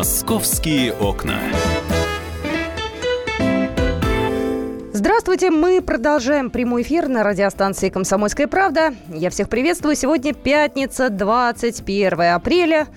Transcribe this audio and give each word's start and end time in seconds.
Московские 0.00 0.94
окна. 0.94 1.38
Здравствуйте, 4.94 5.50
мы 5.50 5.82
продолжаем 5.82 6.48
прямой 6.48 6.80
эфир 6.80 7.06
на 7.06 7.22
радиостанции 7.22 7.90
«Комсомольская 7.90 8.46
правда». 8.46 8.94
Я 9.10 9.28
всех 9.28 9.50
приветствую. 9.50 9.96
Сегодня 9.96 10.32
пятница, 10.32 11.10
21 11.10 12.18
апреля. 12.34 12.88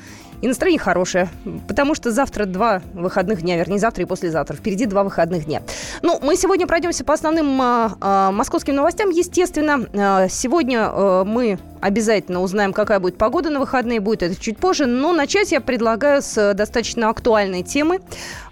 И 0.44 0.48
настроение 0.48 0.78
хорошее, 0.78 1.30
потому 1.70 1.96
что 1.96 2.12
завтра 2.12 2.44
два 2.44 2.82
выходных 2.94 3.44
дня, 3.44 3.56
вернее, 3.56 3.80
завтра 3.80 4.04
и 4.04 4.06
послезавтра. 4.06 4.58
Впереди 4.58 4.86
два 4.86 5.06
выходных 5.06 5.46
дня. 5.46 5.62
Ну, 6.02 6.20
мы 6.22 6.36
сегодня 6.36 6.68
пройдемся 6.68 7.06
по 7.06 7.14
основным 7.14 7.62
э, 7.62 7.90
э, 8.02 8.30
московским 8.34 8.76
новостям, 8.76 9.10
естественно. 9.10 9.88
Э, 9.94 10.28
сегодня 10.30 10.92
э, 10.92 11.24
мы 11.26 11.60
обязательно 11.80 12.42
узнаем, 12.42 12.74
какая 12.74 13.00
будет 13.00 13.18
погода 13.18 13.52
на 13.52 13.62
выходные, 13.62 14.02
будет 14.02 14.22
это 14.22 14.36
чуть 14.36 14.58
позже. 14.58 14.86
Но 14.86 15.14
начать 15.14 15.54
я 15.54 15.62
предлагаю 15.62 16.22
с 16.22 16.54
достаточно 16.54 17.08
актуальной 17.08 17.64
темы. 17.64 18.02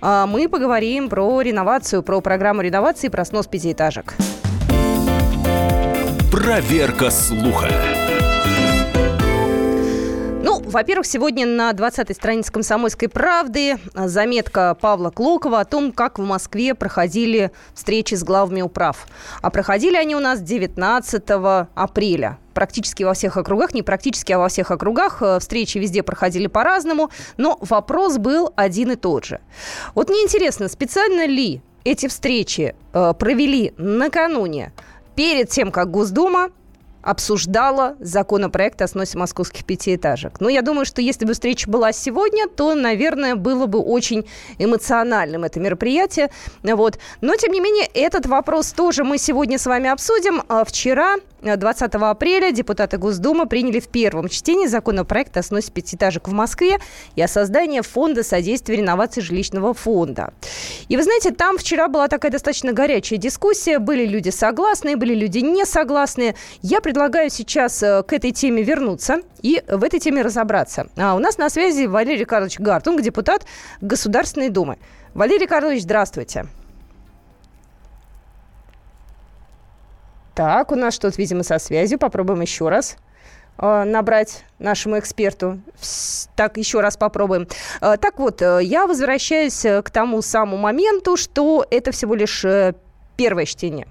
Э, 0.01 0.23
мы 0.29 0.47
поговорим 0.47 1.09
про 1.09 1.41
реновацию, 1.41 2.03
про 2.03 2.21
программу 2.21 2.61
реновации, 2.61 3.09
про 3.09 3.25
снос 3.25 3.47
пятиэтажек. 3.47 4.13
Проверка 6.31 7.09
слуха. 7.09 7.67
Во-первых, 10.71 11.05
сегодня 11.05 11.45
на 11.45 11.71
20-й 11.71 12.15
странице 12.15 12.49
«Комсомольской 12.49 13.09
правды» 13.09 13.77
заметка 13.93 14.77
Павла 14.79 15.09
Клокова 15.09 15.59
о 15.59 15.65
том, 15.65 15.91
как 15.91 16.17
в 16.17 16.23
Москве 16.23 16.75
проходили 16.75 17.51
встречи 17.73 18.15
с 18.15 18.23
главами 18.23 18.61
управ. 18.61 19.05
А 19.41 19.49
проходили 19.49 19.97
они 19.97 20.15
у 20.15 20.21
нас 20.21 20.39
19 20.39 21.23
апреля 21.75 22.37
практически 22.53 23.03
во 23.03 23.13
всех 23.13 23.35
округах, 23.35 23.73
не 23.73 23.81
практически, 23.83 24.31
а 24.31 24.39
во 24.39 24.47
всех 24.47 24.71
округах. 24.71 25.21
Э, 25.21 25.39
встречи 25.39 25.77
везде 25.77 26.03
проходили 26.03 26.47
по-разному, 26.47 27.09
но 27.35 27.57
вопрос 27.59 28.17
был 28.17 28.53
один 28.55 28.91
и 28.91 28.95
тот 28.95 29.25
же. 29.25 29.41
Вот 29.93 30.09
мне 30.09 30.23
интересно, 30.23 30.69
специально 30.69 31.25
ли 31.25 31.61
эти 31.83 32.07
встречи 32.07 32.75
э, 32.93 33.13
провели 33.19 33.73
накануне, 33.77 34.71
перед 35.15 35.49
тем, 35.49 35.71
как 35.71 35.91
Госдума 35.91 36.49
обсуждала 37.01 37.95
законопроект 37.99 38.81
о 38.81 38.87
сносе 38.87 39.17
московских 39.17 39.65
пятиэтажек. 39.65 40.39
Но 40.39 40.49
я 40.49 40.61
думаю, 40.61 40.85
что 40.85 41.01
если 41.01 41.25
бы 41.25 41.33
встреча 41.33 41.69
была 41.69 41.91
сегодня, 41.91 42.47
то, 42.47 42.75
наверное, 42.75 43.35
было 43.35 43.65
бы 43.65 43.79
очень 43.79 44.25
эмоциональным 44.57 45.43
это 45.43 45.59
мероприятие. 45.59 46.29
Вот. 46.63 46.99
Но, 47.21 47.35
тем 47.35 47.51
не 47.51 47.59
менее, 47.59 47.85
этот 47.93 48.25
вопрос 48.25 48.71
тоже 48.71 49.03
мы 49.03 49.17
сегодня 49.17 49.57
с 49.57 49.65
вами 49.65 49.89
обсудим. 49.89 50.43
А 50.47 50.63
вчера 50.63 51.15
20 51.41 51.93
апреля 51.95 52.51
депутаты 52.51 52.97
Госдумы 52.97 53.47
приняли 53.47 53.79
в 53.79 53.87
первом 53.87 54.29
чтении 54.29 54.67
законопроект 54.67 55.35
о 55.37 55.43
сносе 55.43 55.71
пятиэтажек 55.71 56.27
в 56.27 56.31
Москве 56.31 56.79
и 57.15 57.21
о 57.21 57.27
создании 57.27 57.81
фонда 57.81 58.23
содействия 58.23 58.77
реновации 58.77 59.21
жилищного 59.21 59.73
фонда. 59.73 60.33
И 60.87 60.97
вы 60.97 61.03
знаете, 61.03 61.31
там 61.31 61.57
вчера 61.57 61.87
была 61.87 62.07
такая 62.07 62.31
достаточно 62.31 62.73
горячая 62.73 63.17
дискуссия. 63.17 63.79
Были 63.79 64.05
люди 64.05 64.29
согласные, 64.29 64.95
были 64.95 65.15
люди 65.15 65.39
не 65.39 65.65
согласные. 65.65 66.35
Я 66.61 66.81
предлагаю 66.81 67.29
сейчас 67.29 67.81
э, 67.81 68.03
к 68.03 68.13
этой 68.13 68.31
теме 68.31 68.63
вернуться 68.63 69.21
и 69.41 69.63
в 69.67 69.83
этой 69.83 69.99
теме 69.99 70.21
разобраться. 70.21 70.87
А 70.97 71.15
у 71.15 71.19
нас 71.19 71.37
на 71.37 71.49
связи 71.49 71.85
Валерий 71.85 72.25
Карлович 72.25 72.59
Гартунг, 72.59 73.01
депутат 73.01 73.45
Государственной 73.81 74.49
Думы. 74.49 74.77
Валерий 75.13 75.47
Карлович, 75.47 75.83
здравствуйте. 75.83 76.45
Так, 80.41 80.71
у 80.71 80.75
нас 80.75 80.95
что-то, 80.95 81.17
видимо, 81.19 81.43
со 81.43 81.59
связью. 81.59 81.99
Попробуем 81.99 82.41
еще 82.41 82.67
раз 82.67 82.97
э, 83.59 83.83
набрать 83.83 84.43
нашему 84.57 84.97
эксперту. 84.97 85.61
Так, 86.35 86.57
еще 86.57 86.81
раз 86.81 86.97
попробуем. 86.97 87.47
Э, 87.79 87.95
так 88.01 88.17
вот, 88.17 88.41
э, 88.41 88.61
я 88.63 88.87
возвращаюсь 88.87 89.61
к 89.61 89.91
тому 89.91 90.23
самому 90.23 90.57
моменту, 90.57 91.15
что 91.15 91.63
это 91.69 91.91
всего 91.91 92.15
лишь 92.15 92.43
первое 93.17 93.45
чтение. 93.45 93.87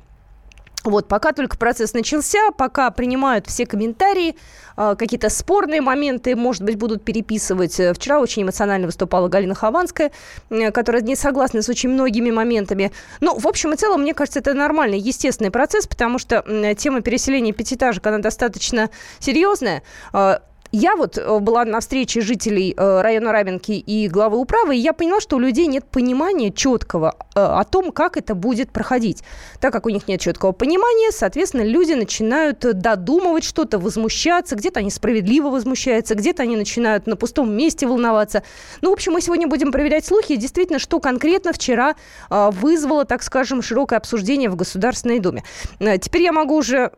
Вот, 0.85 1.09
пока 1.09 1.33
только 1.33 1.59
процесс 1.59 1.93
начался, 1.93 2.51
пока 2.57 2.91
принимают 2.91 3.47
все 3.47 3.67
комментарии, 3.67 4.37
э, 4.77 4.95
какие-то 4.99 5.29
спорные 5.29 5.83
моменты, 5.83 6.35
может 6.35 6.63
быть, 6.63 6.77
будут 6.77 7.05
переписывать. 7.05 7.75
Вчера 7.75 8.19
очень 8.19 8.43
эмоционально 8.43 8.87
выступала 8.87 9.29
Галина 9.29 9.55
Хованская, 9.55 10.11
э, 10.49 10.71
которая 10.71 11.03
не 11.03 11.17
согласна 11.17 11.61
с 11.61 11.69
очень 11.69 11.91
многими 11.91 12.31
моментами. 12.31 12.93
Ну, 13.21 13.39
в 13.39 13.47
общем 13.47 13.75
и 13.75 13.77
целом, 13.77 14.03
мне 14.03 14.15
кажется, 14.15 14.39
это 14.39 14.55
нормальный, 14.55 14.99
естественный 14.99 15.51
процесс, 15.51 15.87
потому 15.87 16.19
что 16.19 16.45
тема 16.79 17.03
переселения 17.03 17.53
пятиэтажек, 17.53 18.07
она 18.07 18.19
достаточно 18.19 18.89
серьезная. 19.19 19.83
Я 20.73 20.95
вот 20.95 21.19
э, 21.19 21.39
была 21.41 21.65
на 21.65 21.81
встрече 21.81 22.21
жителей 22.21 22.75
э, 22.77 23.01
района 23.01 23.33
Раменки 23.33 23.73
и 23.73 24.09
главы 24.09 24.39
управы, 24.39 24.77
и 24.77 24.79
я 24.79 24.93
поняла, 24.93 25.21
что 25.21 25.37
у 25.37 25.39
людей 25.41 25.67
нет 25.67 25.85
понимания 25.85 26.53
четкого 26.53 27.17
э, 27.35 27.41
о 27.41 27.65
том, 27.65 27.91
как 27.91 28.17
это 28.17 28.37
будет 28.37 28.71
проходить. 28.71 29.25
Так 29.59 29.73
как 29.73 29.87
у 29.87 29.89
них 29.89 30.07
нет 30.07 30.21
четкого 30.21 30.53
понимания, 30.53 31.11
соответственно, 31.11 31.63
люди 31.63 31.95
начинают 31.95 32.61
додумывать 32.61 33.43
что-то, 33.43 33.81
возмущаться, 33.81 34.55
где-то 34.55 34.79
они 34.79 34.91
справедливо 34.91 35.49
возмущаются, 35.49 36.15
где-то 36.15 36.45
они 36.45 36.57
начинают 36.57 37.09
на 37.09 37.17
пустом 37.17 37.53
месте 37.53 37.89
волноваться. 37.89 38.45
Ну, 38.81 38.91
в 38.91 38.93
общем, 38.93 39.13
мы 39.13 39.23
сегодня 39.23 39.49
будем 39.49 39.73
проверять 39.73 40.07
слухи, 40.07 40.37
действительно, 40.37 40.79
что 40.79 41.01
конкретно 41.01 41.53
вчера 41.53 41.97
вызвало, 42.31 43.05
так 43.05 43.23
скажем, 43.23 43.63
широкое 43.63 43.99
обсуждение 43.99 44.49
в 44.49 44.57
Государственной 44.57 45.19
Думе. 45.19 45.43
Теперь 46.01 46.23
я 46.23 46.33
могу 46.33 46.57
уже 46.57 46.93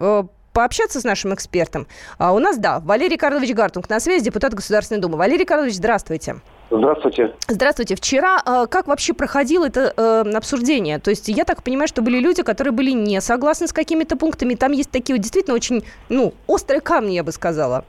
пообщаться 0.52 1.00
с 1.00 1.04
нашим 1.04 1.34
экспертом. 1.34 1.86
А 2.18 2.32
у 2.32 2.38
нас, 2.38 2.58
да, 2.58 2.80
Валерий 2.80 3.16
Карлович 3.16 3.54
Гартунг 3.54 3.88
на 3.88 4.00
связи, 4.00 4.24
депутат 4.24 4.54
Государственной 4.54 5.00
Думы. 5.00 5.16
Валерий 5.18 5.44
Карлович, 5.44 5.74
здравствуйте. 5.74 6.36
Здравствуйте. 6.70 7.34
Здравствуйте. 7.48 7.96
Вчера 7.96 8.42
э, 8.44 8.66
как 8.66 8.86
вообще 8.86 9.12
проходило 9.12 9.66
это 9.66 9.92
э, 9.94 10.30
обсуждение? 10.34 10.98
То 10.98 11.10
есть 11.10 11.28
я 11.28 11.44
так 11.44 11.62
понимаю, 11.62 11.86
что 11.86 12.00
были 12.00 12.18
люди, 12.18 12.42
которые 12.42 12.72
были 12.72 12.92
не 12.92 13.20
согласны 13.20 13.66
с 13.66 13.72
какими-то 13.72 14.16
пунктами. 14.16 14.54
Там 14.54 14.72
есть 14.72 14.90
такие 14.90 15.14
вот 15.14 15.20
действительно 15.22 15.54
очень, 15.54 15.84
ну, 16.08 16.32
острые 16.46 16.80
камни, 16.80 17.12
я 17.12 17.24
бы 17.24 17.32
сказала. 17.32 17.84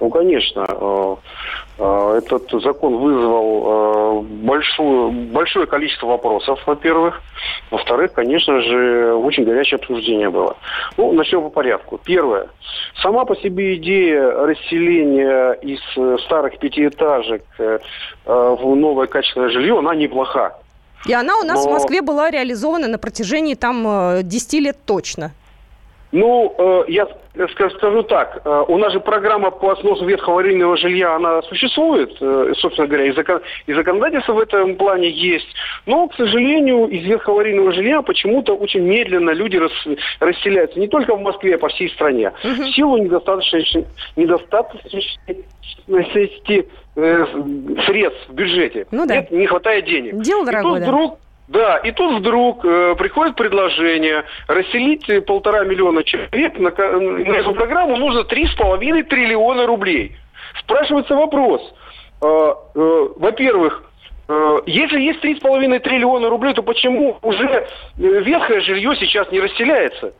Ну, 0.00 0.08
конечно. 0.08 0.66
Э, 0.68 1.16
э, 1.78 2.18
этот 2.18 2.50
закон 2.62 2.96
вызвал 2.96 3.62
э, 3.66 4.22
большую, 4.22 5.10
большое 5.10 5.66
количество 5.66 6.06
вопросов, 6.06 6.58
во-первых. 6.66 7.20
Во-вторых, 7.70 8.12
конечно 8.14 8.60
же, 8.62 9.14
очень 9.14 9.44
горячее 9.44 9.76
обсуждение 9.76 10.30
было. 10.30 10.56
Ну, 10.96 11.12
начнем 11.12 11.42
по 11.42 11.50
порядку. 11.50 12.00
Первое. 12.02 12.48
Сама 13.02 13.24
по 13.26 13.36
себе 13.36 13.76
идея 13.76 14.30
расселения 14.30 15.52
из 15.52 15.80
старых 16.24 16.58
пятиэтажек 16.58 17.42
в 18.24 18.76
новое 18.76 19.06
качественное 19.06 19.50
жилье, 19.50 19.78
она 19.78 19.94
неплоха. 19.94 20.56
И 21.06 21.12
она 21.12 21.38
у 21.38 21.44
нас 21.44 21.64
Но... 21.64 21.70
в 21.70 21.72
Москве 21.72 22.02
была 22.02 22.30
реализована 22.30 22.88
на 22.88 22.98
протяжении 22.98 23.54
там 23.54 24.20
10 24.22 24.52
лет 24.54 24.78
точно. 24.84 25.32
Ну, 26.12 26.54
э, 26.58 26.84
я 26.88 27.06
скажу 27.52 28.02
так, 28.02 28.42
э, 28.44 28.64
у 28.66 28.78
нас 28.78 28.92
же 28.92 29.00
программа 29.00 29.50
по 29.50 29.76
сносу 29.76 30.04
ветхого 30.04 30.40
аварийного 30.40 30.76
жилья, 30.76 31.14
она 31.14 31.40
существует, 31.42 32.16
э, 32.20 32.52
собственно 32.58 32.88
говоря, 32.88 33.06
и, 33.06 33.12
закон, 33.12 33.40
и 33.66 33.72
законодательство 33.72 34.32
в 34.32 34.40
этом 34.40 34.74
плане 34.76 35.08
есть. 35.08 35.46
Но, 35.86 36.08
к 36.08 36.14
сожалению, 36.16 36.88
из 36.88 37.04
ветхого 37.04 37.36
аварийного 37.36 37.72
жилья 37.72 38.02
почему-то 38.02 38.54
очень 38.54 38.82
медленно 38.82 39.30
люди 39.30 39.56
рас, 39.56 39.70
расселяются. 40.18 40.80
Не 40.80 40.88
только 40.88 41.14
в 41.14 41.20
Москве, 41.20 41.54
а 41.54 41.58
по 41.58 41.68
всей 41.68 41.90
стране. 41.90 42.32
Угу. 42.42 42.54
В 42.54 42.74
силу 42.74 42.96
недостаточности, 42.98 43.86
недостаточности 44.16 46.66
э, 46.96 47.26
средств 47.86 48.28
в 48.28 48.34
бюджете. 48.34 48.86
Ну, 48.90 49.06
да. 49.06 49.16
Нет, 49.16 49.30
не 49.30 49.46
хатает 49.46 49.84
денег. 49.84 50.20
Дело 50.22 50.44
дорогое, 50.44 50.80
и 50.80 50.84
тут 50.84 50.88
вдруг 50.88 51.18
да, 51.50 51.78
и 51.78 51.90
тут 51.90 52.20
вдруг 52.20 52.64
э, 52.64 52.94
приходит 52.96 53.34
предложение 53.34 54.22
расселить 54.46 55.04
полтора 55.26 55.64
миллиона 55.64 56.04
человек 56.04 56.56
на, 56.56 56.70
на 56.70 57.32
эту 57.32 57.52
программу 57.54 57.96
нужно 57.96 58.22
три 58.22 58.46
с 58.46 58.54
половиной 58.54 59.02
триллиона 59.02 59.66
рублей. 59.66 60.16
Спрашивается 60.60 61.16
вопрос. 61.16 61.60
Э, 62.22 62.26
э, 62.76 63.08
во-первых, 63.16 63.82
э, 64.28 64.58
если 64.66 65.00
есть 65.00 65.22
три 65.22 65.34
с 65.34 65.40
половиной 65.40 65.80
триллиона 65.80 66.28
рублей, 66.28 66.54
то 66.54 66.62
почему 66.62 67.18
уже 67.20 67.48
э, 67.48 67.66
ветхое 67.98 68.60
жилье 68.60 68.94
сейчас 69.00 69.28
не 69.32 69.40
расселяется? 69.40 70.14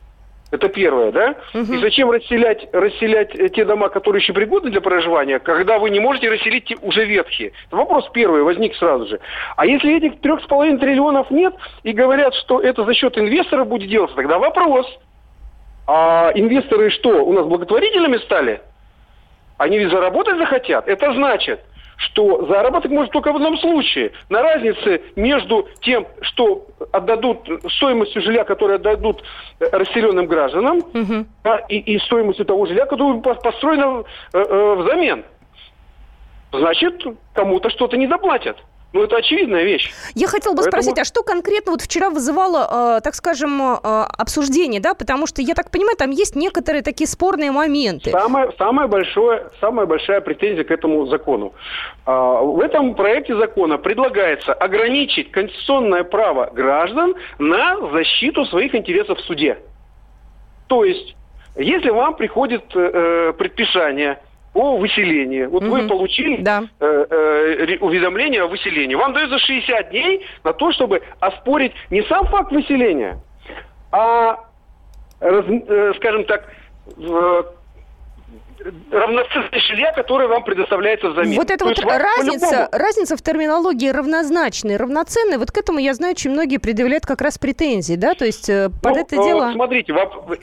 Это 0.50 0.68
первое, 0.68 1.12
да? 1.12 1.36
Угу. 1.54 1.72
И 1.72 1.78
зачем 1.78 2.10
расселять, 2.10 2.66
расселять 2.72 3.32
те 3.52 3.64
дома, 3.64 3.88
которые 3.88 4.20
еще 4.20 4.32
пригодны 4.32 4.70
для 4.70 4.80
проживания, 4.80 5.38
когда 5.38 5.78
вы 5.78 5.90
не 5.90 6.00
можете 6.00 6.28
расселить 6.28 6.64
те 6.64 6.76
уже 6.82 7.04
ветхие? 7.04 7.52
Это 7.68 7.76
вопрос 7.76 8.08
первый 8.12 8.42
возник 8.42 8.74
сразу 8.74 9.06
же. 9.06 9.20
А 9.56 9.64
если 9.64 9.96
этих 9.96 10.20
трех 10.20 10.42
с 10.42 10.46
половиной 10.46 10.78
триллионов 10.78 11.30
нет 11.30 11.54
и 11.84 11.92
говорят, 11.92 12.34
что 12.34 12.60
это 12.60 12.84
за 12.84 12.94
счет 12.94 13.16
инвесторов 13.16 13.68
будет 13.68 13.88
делаться, 13.88 14.16
тогда 14.16 14.38
вопрос. 14.38 14.86
А 15.86 16.32
инвесторы 16.34 16.90
что, 16.90 17.24
у 17.24 17.32
нас 17.32 17.46
благотворителями 17.46 18.18
стали? 18.18 18.60
Они 19.56 19.78
ведь 19.78 19.90
заработать 19.90 20.38
захотят. 20.38 20.88
Это 20.88 21.12
значит, 21.12 21.60
что 22.00 22.46
заработок 22.46 22.90
может 22.90 23.12
только 23.12 23.32
в 23.32 23.36
одном 23.36 23.58
случае. 23.58 24.12
На 24.30 24.42
разнице 24.42 25.02
между 25.16 25.68
тем, 25.82 26.06
что 26.22 26.66
отдадут 26.92 27.48
стоимостью 27.76 28.22
жилья, 28.22 28.44
которое 28.44 28.76
отдадут 28.76 29.22
э, 29.58 29.66
расселенным 29.70 30.26
гражданам, 30.26 30.78
угу. 30.78 31.26
да, 31.44 31.58
и, 31.68 31.76
и 31.78 31.98
стоимостью 31.98 32.46
того 32.46 32.66
жилья, 32.66 32.86
которое 32.86 33.20
построено 33.20 34.04
э, 34.32 34.38
э, 34.38 34.74
взамен. 34.76 35.24
Значит, 36.52 37.04
кому-то 37.34 37.68
что-то 37.70 37.96
не 37.96 38.06
доплатят. 38.06 38.56
Ну, 38.92 39.04
это 39.04 39.16
очевидная 39.16 39.62
вещь. 39.62 39.92
Я 40.14 40.26
хотела 40.26 40.52
бы 40.52 40.62
Поэтому... 40.62 40.82
спросить, 40.82 40.98
а 40.98 41.04
что 41.04 41.22
конкретно 41.22 41.72
вот 41.72 41.80
вчера 41.80 42.10
вызывало, 42.10 42.98
э, 42.98 43.00
так 43.02 43.14
скажем, 43.14 43.62
э, 43.62 43.76
обсуждение, 44.18 44.80
да? 44.80 44.94
Потому 44.94 45.28
что, 45.28 45.42
я 45.42 45.54
так 45.54 45.70
понимаю, 45.70 45.96
там 45.96 46.10
есть 46.10 46.34
некоторые 46.34 46.82
такие 46.82 47.06
спорные 47.06 47.52
моменты. 47.52 48.10
Самое, 48.10 48.50
самое 48.58 48.88
большое, 48.88 49.50
самая 49.60 49.86
большая 49.86 50.20
претензия 50.20 50.64
к 50.64 50.72
этому 50.72 51.06
закону. 51.06 51.52
Э, 52.04 52.10
в 52.42 52.60
этом 52.60 52.96
проекте 52.96 53.36
закона 53.36 53.78
предлагается 53.78 54.52
ограничить 54.52 55.30
конституционное 55.30 56.02
право 56.02 56.50
граждан 56.52 57.14
на 57.38 57.76
защиту 57.92 58.44
своих 58.46 58.74
интересов 58.74 59.18
в 59.18 59.22
суде. 59.22 59.58
То 60.66 60.84
есть, 60.84 61.14
если 61.56 61.90
вам 61.90 62.16
приходит 62.16 62.64
э, 62.74 63.32
предписание 63.38 64.18
о 64.54 64.78
выселении. 64.78 65.44
Вот 65.44 65.62
угу. 65.62 65.72
вы 65.72 65.88
получили 65.88 66.42
да. 66.42 66.64
э, 66.80 67.06
э, 67.10 67.78
уведомление 67.80 68.42
о 68.42 68.48
выселении. 68.48 68.94
Вам 68.94 69.12
дается 69.12 69.38
60 69.38 69.90
дней 69.90 70.26
на 70.42 70.52
то, 70.52 70.72
чтобы 70.72 71.02
оспорить 71.20 71.72
не 71.90 72.02
сам 72.02 72.26
факт 72.26 72.50
выселения, 72.50 73.18
а, 73.92 74.40
раз, 75.20 75.44
э, 75.48 75.92
скажем 75.96 76.24
так, 76.24 76.48
равноценное 78.90 79.60
жилья, 79.68 79.92
которое 79.92 80.28
вам 80.28 80.44
предоставляется 80.44 81.10
взамен. 81.10 81.36
Вот 81.36 81.50
эта 81.50 81.64
вот 81.64 81.78
разница, 81.78 82.68
разница 82.72 83.16
в 83.16 83.22
терминологии 83.22 83.88
равнозначный, 83.88 84.76
равноценный, 84.76 85.38
вот 85.38 85.50
к 85.50 85.58
этому, 85.58 85.78
я 85.78 85.94
знаю, 85.94 86.12
очень 86.12 86.30
многие 86.30 86.58
предъявляют 86.58 87.06
как 87.06 87.20
раз 87.20 87.38
претензии, 87.38 87.94
да, 87.94 88.14
то 88.14 88.24
есть 88.24 88.48
э, 88.48 88.70
под 88.82 88.94
ну, 88.94 89.00
это 89.00 89.16
э, 89.16 89.24
дело... 89.24 89.50
Смотрите, 89.52 89.94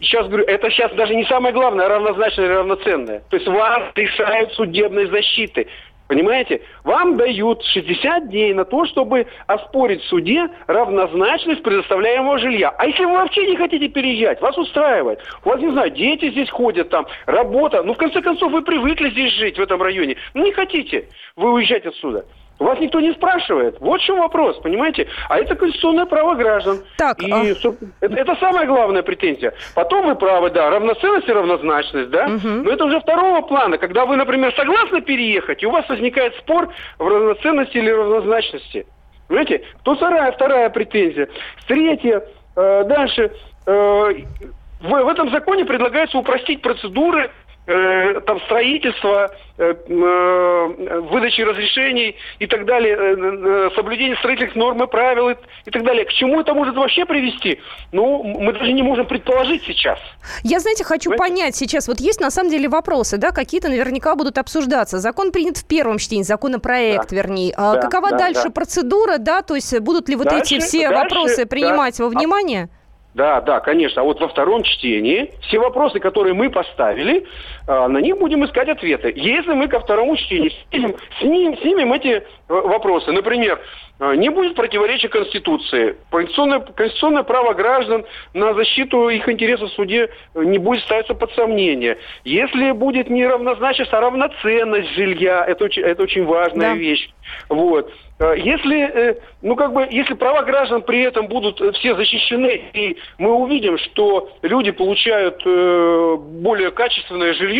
сейчас 0.01 0.27
говорю, 0.27 0.45
это 0.45 0.69
сейчас 0.69 0.93
даже 0.95 1.15
не 1.15 1.25
самое 1.25 1.53
главное, 1.53 1.87
равнозначное 1.87 2.45
и 2.45 2.49
равноценное. 2.49 3.21
То 3.29 3.37
есть 3.37 3.47
вас 3.47 3.83
лишают 3.95 4.53
судебной 4.53 5.07
защиты. 5.07 5.67
Понимаете? 6.07 6.61
Вам 6.83 7.17
дают 7.17 7.63
60 7.63 8.29
дней 8.29 8.53
на 8.53 8.65
то, 8.65 8.85
чтобы 8.85 9.27
оспорить 9.45 10.01
в 10.01 10.07
суде 10.07 10.49
равнозначность 10.67 11.63
предоставляемого 11.63 12.37
жилья. 12.37 12.73
А 12.77 12.87
если 12.87 13.05
вы 13.05 13.13
вообще 13.13 13.45
не 13.47 13.57
хотите 13.57 13.89
переезжать, 13.89 14.41
вас 14.41 14.57
устраивает. 14.57 15.19
У 15.43 15.49
вас, 15.49 15.59
не 15.59 15.71
знаю, 15.71 15.91
дети 15.91 16.29
здесь 16.31 16.49
ходят, 16.49 16.89
там, 16.89 17.07
работа. 17.25 17.83
Ну, 17.83 17.93
в 17.93 17.97
конце 17.97 18.21
концов, 18.21 18.51
вы 18.51 18.61
привыкли 18.61 19.09
здесь 19.09 19.33
жить, 19.33 19.57
в 19.57 19.61
этом 19.61 19.81
районе. 19.81 20.15
Ну, 20.33 20.43
не 20.43 20.51
хотите 20.51 21.07
вы 21.35 21.53
уезжать 21.53 21.85
отсюда. 21.85 22.25
Вас 22.59 22.79
никто 22.79 22.99
не 22.99 23.13
спрашивает. 23.13 23.77
Вот 23.79 24.01
в 24.01 24.03
чем 24.03 24.17
вопрос, 24.17 24.57
понимаете? 24.57 25.07
А 25.29 25.37
это 25.37 25.55
конституционное 25.55 26.05
право 26.05 26.33
граждан. 26.33 26.79
Так, 26.97 27.21
и 27.21 27.31
а... 27.31 27.43
это, 27.43 27.75
это 28.01 28.35
самая 28.39 28.65
главная 28.65 29.03
претензия. 29.03 29.53
Потом 29.75 30.07
вы 30.07 30.15
правы, 30.15 30.49
да, 30.49 30.69
равноценность 30.69 31.27
и 31.27 31.31
равнозначность, 31.31 32.09
да. 32.09 32.25
Угу. 32.25 32.47
Но 32.47 32.71
это 32.71 32.85
уже 32.85 32.99
второго 32.99 33.41
плана, 33.41 33.77
когда 33.77 34.05
вы, 34.05 34.15
например, 34.15 34.53
согласны 34.55 35.01
переехать, 35.01 35.61
и 35.61 35.67
у 35.67 35.71
вас 35.71 35.87
возникает 35.87 36.35
спор 36.37 36.69
в 36.97 37.07
равноценности 37.07 37.77
или 37.77 37.91
равнозначности. 37.91 38.87
Понимаете? 39.27 39.63
То 39.83 39.95
вторая, 39.95 40.31
вторая 40.31 40.69
претензия. 40.69 41.29
Третья, 41.67 42.23
э, 42.55 42.83
дальше. 42.85 43.31
Э, 43.67 44.13
в, 44.81 44.89
в 44.89 45.07
этом 45.09 45.29
законе 45.31 45.65
предлагается 45.65 46.17
упростить 46.17 46.61
процедуры 46.61 47.29
э, 47.67 48.21
там 48.21 48.39
строительство, 48.41 49.29
э, 49.57 49.73
э, 49.87 50.99
выдачи 51.11 51.41
разрешений 51.41 52.15
и 52.39 52.47
так 52.47 52.65
далее, 52.65 52.95
э, 52.95 53.15
э, 53.15 53.69
соблюдение 53.75 54.15
строительных 54.17 54.55
норм 54.55 54.83
и 54.83 54.87
правил 54.87 55.29
и, 55.29 55.35
и 55.65 55.71
так 55.71 55.83
далее. 55.83 56.05
К 56.05 56.11
чему 56.11 56.39
это 56.39 56.53
может 56.53 56.75
вообще 56.75 57.05
привести? 57.05 57.59
Ну, 57.91 58.23
мы 58.23 58.53
даже 58.53 58.71
не 58.71 58.83
можем 58.83 59.05
предположить 59.05 59.63
сейчас. 59.63 59.99
Я, 60.43 60.59
знаете, 60.59 60.83
хочу 60.83 61.11
Понимаете? 61.11 61.35
понять 61.35 61.55
сейчас, 61.55 61.87
вот 61.87 61.99
есть 61.99 62.21
на 62.21 62.31
самом 62.31 62.49
деле 62.49 62.69
вопросы, 62.69 63.17
да, 63.17 63.31
какие-то 63.31 63.69
наверняка 63.69 64.15
будут 64.15 64.37
обсуждаться. 64.37 64.99
Закон 64.99 65.31
принят 65.31 65.57
в 65.57 65.67
первом 65.67 65.97
чтении, 65.97 66.23
законопроект, 66.23 67.09
да. 67.09 67.15
вернее. 67.15 67.53
А 67.57 67.75
да, 67.75 67.81
какова 67.81 68.11
да, 68.11 68.17
дальше 68.17 68.43
да. 68.45 68.49
процедура, 68.49 69.17
да, 69.17 69.41
то 69.41 69.55
есть 69.55 69.77
будут 69.81 70.09
ли 70.09 70.15
вот 70.15 70.27
дальше, 70.27 70.55
эти 70.55 70.59
все 70.63 70.89
дальше, 70.89 71.03
вопросы 71.03 71.45
принимать 71.45 71.97
да. 71.97 72.03
во 72.05 72.09
внимание? 72.09 72.69
Да, 73.17 73.41
да, 73.41 73.59
конечно. 73.61 74.03
А 74.03 74.05
вот 74.05 74.21
во 74.21 74.27
втором 74.27 74.61
чтении 74.61 75.31
все 75.41 75.57
вопросы, 75.57 75.99
которые 75.99 76.35
мы 76.35 76.51
поставили, 76.51 77.25
а, 77.25 77.56
на 77.67 77.97
них 77.97 78.17
будем 78.17 78.45
искать 78.45 78.69
ответы. 78.69 79.11
Если 79.15 79.53
мы 79.53 79.67
ко 79.67 79.81
второму 79.81 80.15
чтению 80.15 80.51
снимем, 80.69 80.95
снимем, 81.19 81.57
снимем 81.57 81.93
эти 81.93 82.07
э, 82.07 82.21
вопросы, 82.47 83.11
например, 83.11 83.59
э, 83.99 84.15
не 84.15 84.29
будет 84.29 84.55
противоречия 84.55 85.09
Конституции, 85.09 85.97
конституционное, 86.09 86.59
конституционное 86.59 87.23
право 87.23 87.53
граждан 87.53 88.05
на 88.33 88.53
защиту 88.53 89.09
их 89.09 89.27
интересов 89.27 89.69
в 89.69 89.73
суде 89.73 90.09
э, 90.33 90.43
не 90.45 90.59
будет 90.59 90.81
ставиться 90.83 91.13
под 91.13 91.33
сомнение. 91.33 91.97
Если 92.23 92.71
будет 92.71 93.09
не 93.09 93.27
равнозначность, 93.27 93.91
а 93.91 93.99
равноценность 93.99 94.91
жилья, 94.91 95.43
это, 95.45 95.65
это 95.65 96.03
очень 96.03 96.23
важная 96.23 96.73
да. 96.73 96.75
вещь. 96.75 97.09
Вот. 97.49 97.91
Если, 98.19 99.19
ну, 99.43 99.55
как 99.55 99.73
бы, 99.73 99.87
если 99.91 100.15
права 100.15 100.41
граждан 100.41 100.81
при 100.81 101.01
этом 101.01 101.27
будут 101.27 101.59
все 101.75 101.93
защищены, 101.95 102.63
и 102.73 102.97
мы 103.19 103.31
увидим, 103.35 103.77
что 103.77 104.31
люди 104.41 104.71
получают 104.71 105.43
более 105.45 106.71
качественное 106.71 107.33
жилье, 107.33 107.56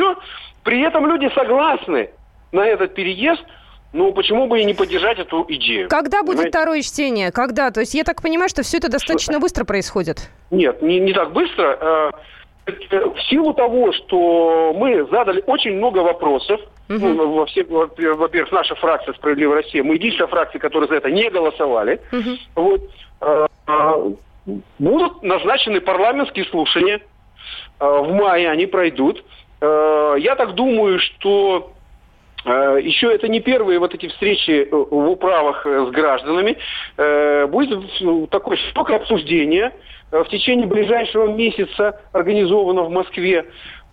при 0.64 0.82
этом 0.82 1.06
люди 1.08 1.30
согласны 1.34 2.10
на 2.52 2.66
этот 2.66 2.94
переезд, 2.94 3.44
ну, 3.94 4.12
почему 4.12 4.48
бы 4.48 4.60
и 4.60 4.66
не 4.66 4.74
поддержать 4.74 5.20
эту 5.20 5.46
идею? 5.50 5.90
Когда 5.90 6.22
будет 6.22 6.38
понимаете? 6.38 6.58
второе 6.58 6.82
чтение? 6.82 7.32
Когда? 7.32 7.72
То 7.72 7.80
есть 7.80 7.94
я 7.94 8.04
так 8.04 8.22
понимаю, 8.22 8.50
что 8.50 8.64
все 8.64 8.78
это 8.78 8.90
достаточно 8.90 9.34
что? 9.34 9.42
быстро 9.42 9.66
происходит? 9.66 10.30
Нет, 10.52 10.82
не, 10.82 11.00
не 11.00 11.14
так 11.14 11.32
быстро. 11.32 12.12
В 12.66 13.22
силу 13.30 13.54
того, 13.54 13.94
что 13.94 14.74
мы 14.76 15.06
задали 15.10 15.42
очень 15.48 15.78
много 15.78 16.00
вопросов, 16.00 16.60
Угу. 16.90 17.00
Ну, 17.00 17.34
во 17.34 17.46
все, 17.48 17.64
во-первых, 17.66 18.52
наша 18.52 18.76
фракция 18.76 19.14
«Справедливая 19.14 19.62
Россия», 19.62 19.84
мы 19.84 19.96
единственная 19.96 20.30
фракция, 20.30 20.60
которая 20.60 20.88
за 20.88 20.96
это 20.96 21.12
не 21.12 21.30
голосовали. 21.30 22.00
Угу. 22.12 22.30
Вот, 22.56 22.82
э, 23.22 23.48
будут 24.80 25.24
назначены 25.24 25.82
парламентские 25.82 26.46
слушания. 26.46 27.02
Э, 27.80 27.86
в 27.86 28.14
мае 28.14 28.50
они 28.50 28.68
пройдут. 28.68 29.24
Э, 29.62 30.16
я 30.20 30.36
так 30.36 30.56
думаю, 30.56 31.00
что 31.00 31.72
э, 32.46 32.80
еще 32.82 33.14
это 33.14 33.28
не 33.28 33.40
первые 33.40 33.80
вот 33.80 33.94
эти 33.94 34.08
встречи 34.08 34.68
в 34.72 35.10
управах 35.10 35.66
с 35.66 35.90
гражданами. 35.92 36.58
Будет 37.48 38.30
такое 38.30 38.58
широкое 38.58 38.98
обсуждение 38.98 39.74
в 40.12 40.26
течение 40.26 40.68
ближайшего 40.68 41.28
месяца 41.28 42.00
организовано 42.14 42.84
в 42.84 42.90
Москве. 42.90 43.46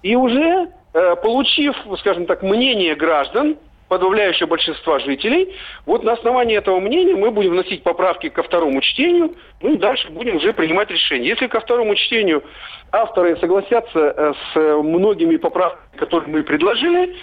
И 0.02 0.14
уже 0.16 0.68
Э, 0.94 1.16
получив, 1.16 1.74
скажем 1.98 2.24
так, 2.26 2.44
мнение 2.44 2.94
граждан, 2.94 3.56
подавляющего 3.94 4.48
большинства 4.48 4.98
жителей, 4.98 5.54
вот 5.86 6.02
на 6.02 6.12
основании 6.14 6.56
этого 6.56 6.80
мнения 6.80 7.14
мы 7.14 7.30
будем 7.30 7.52
вносить 7.52 7.84
поправки 7.84 8.28
ко 8.28 8.42
второму 8.42 8.80
чтению, 8.80 9.36
ну 9.62 9.74
и 9.74 9.76
дальше 9.76 10.10
будем 10.10 10.36
уже 10.36 10.52
принимать 10.52 10.90
решение. 10.90 11.28
Если 11.28 11.46
ко 11.46 11.60
второму 11.60 11.94
чтению 11.94 12.42
авторы 12.90 13.36
согласятся 13.36 14.00
э, 14.00 14.32
с 14.52 14.82
многими 14.82 15.36
поправками, 15.36 15.96
которые 15.96 16.28
мы 16.28 16.42
предложили, 16.42 17.14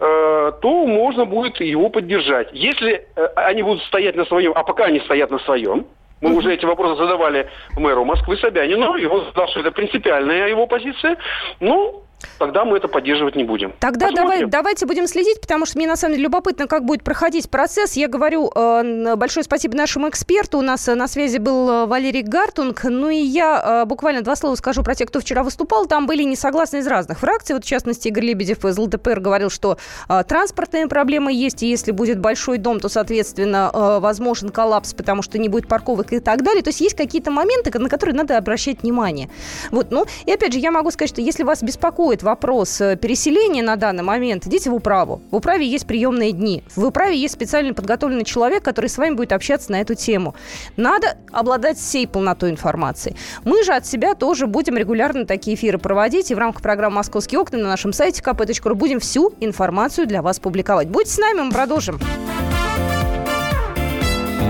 э, 0.00 0.52
то 0.62 0.86
можно 0.86 1.26
будет 1.26 1.60
его 1.60 1.90
поддержать. 1.90 2.48
Если 2.52 3.06
они 3.36 3.62
будут 3.62 3.82
стоять 3.84 4.16
на 4.16 4.24
своем, 4.24 4.52
а 4.54 4.64
пока 4.64 4.84
они 4.84 5.00
стоят 5.00 5.30
на 5.30 5.38
своем, 5.40 5.86
мы 6.22 6.34
уже 6.36 6.54
эти 6.54 6.64
вопросы 6.64 7.02
задавали 7.02 7.50
мэру 7.76 8.06
Москвы 8.06 8.38
Собянину, 8.38 8.94
и 8.94 9.04
он 9.04 9.26
сказал, 9.26 9.48
что 9.48 9.60
это 9.60 9.72
принципиальная 9.72 10.48
его 10.48 10.66
позиция. 10.66 11.18
Ну, 11.60 12.02
тогда 12.38 12.64
мы 12.64 12.76
это 12.76 12.88
поддерживать 12.88 13.36
не 13.36 13.44
будем. 13.44 13.72
Тогда 13.80 14.10
давай, 14.10 14.46
давайте 14.46 14.86
будем 14.86 15.06
следить, 15.06 15.40
потому 15.40 15.66
что 15.66 15.78
мне 15.78 15.86
на 15.86 15.96
самом 15.96 16.14
деле 16.14 16.24
любопытно, 16.24 16.66
как 16.66 16.84
будет 16.84 17.02
проходить 17.02 17.50
процесс. 17.50 17.94
Я 17.94 18.08
говорю 18.08 18.50
э, 18.54 19.16
большое 19.16 19.44
спасибо 19.44 19.76
нашему 19.76 20.08
эксперту. 20.08 20.58
У 20.58 20.62
нас 20.62 20.88
э, 20.88 20.94
на 20.94 21.08
связи 21.08 21.38
был 21.38 21.70
э, 21.70 21.86
Валерий 21.86 22.22
Гартунг. 22.22 22.84
Ну 22.84 23.08
и 23.08 23.16
я 23.16 23.82
э, 23.82 23.84
буквально 23.86 24.22
два 24.22 24.36
слова 24.36 24.54
скажу 24.54 24.82
про 24.82 24.94
тех, 24.94 25.08
кто 25.08 25.20
вчера 25.20 25.42
выступал. 25.42 25.86
Там 25.86 26.06
были 26.06 26.22
несогласны 26.22 26.78
из 26.78 26.86
разных 26.86 27.18
фракций. 27.20 27.54
Вот 27.54 27.64
в 27.64 27.68
частности 27.68 28.08
Игорь 28.08 28.24
Лебедев 28.24 28.64
из 28.64 28.78
ЛДПР 28.78 29.20
говорил, 29.20 29.50
что 29.50 29.78
э, 30.08 30.22
транспортные 30.26 30.86
проблемы 30.86 31.32
есть, 31.32 31.62
и 31.62 31.66
если 31.68 31.92
будет 31.92 32.18
большой 32.18 32.58
дом, 32.58 32.80
то, 32.80 32.88
соответственно, 32.88 33.70
э, 33.72 33.98
возможен 34.00 34.50
коллапс, 34.50 34.94
потому 34.94 35.22
что 35.22 35.38
не 35.38 35.48
будет 35.48 35.68
парковок 35.68 36.12
и 36.12 36.20
так 36.20 36.42
далее. 36.42 36.62
То 36.62 36.68
есть 36.68 36.80
есть 36.80 36.96
какие-то 36.96 37.30
моменты, 37.30 37.76
на 37.78 37.88
которые 37.88 38.14
надо 38.14 38.36
обращать 38.36 38.82
внимание. 38.82 39.28
Вот, 39.70 39.90
ну, 39.90 40.06
и 40.26 40.32
опять 40.32 40.52
же, 40.52 40.58
я 40.58 40.70
могу 40.70 40.90
сказать, 40.90 41.10
что 41.10 41.20
если 41.20 41.42
вас 41.42 41.62
беспокоит 41.62 42.13
беспокоит 42.14 42.22
вопрос 42.22 42.80
э, 42.80 42.96
переселения 42.96 43.62
на 43.62 43.76
данный 43.76 44.02
момент, 44.02 44.46
идите 44.46 44.70
в 44.70 44.74
управу. 44.74 45.22
В 45.30 45.36
управе 45.36 45.66
есть 45.66 45.86
приемные 45.86 46.32
дни. 46.32 46.62
В 46.76 46.84
управе 46.84 47.16
есть 47.16 47.34
специально 47.34 47.74
подготовленный 47.74 48.24
человек, 48.24 48.62
который 48.62 48.86
с 48.86 48.98
вами 48.98 49.14
будет 49.14 49.32
общаться 49.32 49.72
на 49.72 49.80
эту 49.80 49.94
тему. 49.94 50.34
Надо 50.76 51.16
обладать 51.32 51.78
всей 51.78 52.06
полнотой 52.06 52.50
информации. 52.50 53.16
Мы 53.44 53.64
же 53.64 53.72
от 53.72 53.86
себя 53.86 54.14
тоже 54.14 54.46
будем 54.46 54.76
регулярно 54.76 55.26
такие 55.26 55.56
эфиры 55.56 55.78
проводить. 55.78 56.30
И 56.30 56.34
в 56.34 56.38
рамках 56.38 56.62
программы 56.62 56.96
«Московские 56.96 57.40
окна» 57.40 57.58
на 57.58 57.68
нашем 57.68 57.92
сайте 57.92 58.22
kp.ru 58.22 58.74
будем 58.74 59.00
всю 59.00 59.32
информацию 59.40 60.06
для 60.06 60.22
вас 60.22 60.38
публиковать. 60.38 60.88
Будьте 60.88 61.10
с 61.10 61.18
нами, 61.18 61.40
мы 61.40 61.52
продолжим. 61.52 61.98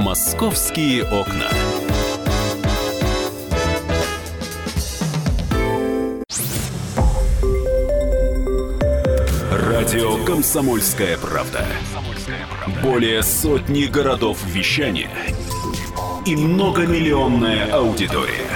«Московские 0.03 1.05
окна». 1.05 1.74
Радио 9.75 10.25
«Комсомольская 10.25 11.19
правда». 11.19 11.67
Более 12.81 13.25
сотни 13.25 13.87
городов 13.87 14.39
вещания 14.47 15.11
и 16.25 16.37
многомиллионная 16.37 17.73
аудитория. 17.73 18.49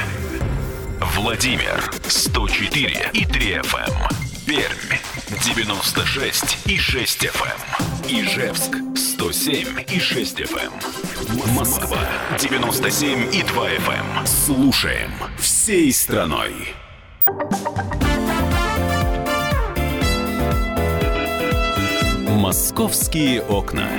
Владимир 1.17 1.91
104 2.07 3.11
и 3.15 3.25
3 3.25 3.53
FM. 3.53 3.89
Эм. 3.89 4.09
Пермь 4.47 5.43
96 5.45 6.59
и 6.67 6.79
6 6.79 7.25
FM. 7.25 7.49
Эм. 7.49 8.21
Ижевск 8.21 8.77
107 8.97 9.87
и 9.93 9.99
6 9.99 10.41
FM. 10.43 10.73
Эм. 10.73 11.55
Москва 11.57 11.99
97 12.39 13.35
и 13.35 13.43
2 13.43 13.71
FM. 13.71 14.25
Слушаем 14.25 15.11
всей 15.37 15.93
страной. 15.93 16.77
Московские 22.49 23.43
окна. 23.43 23.91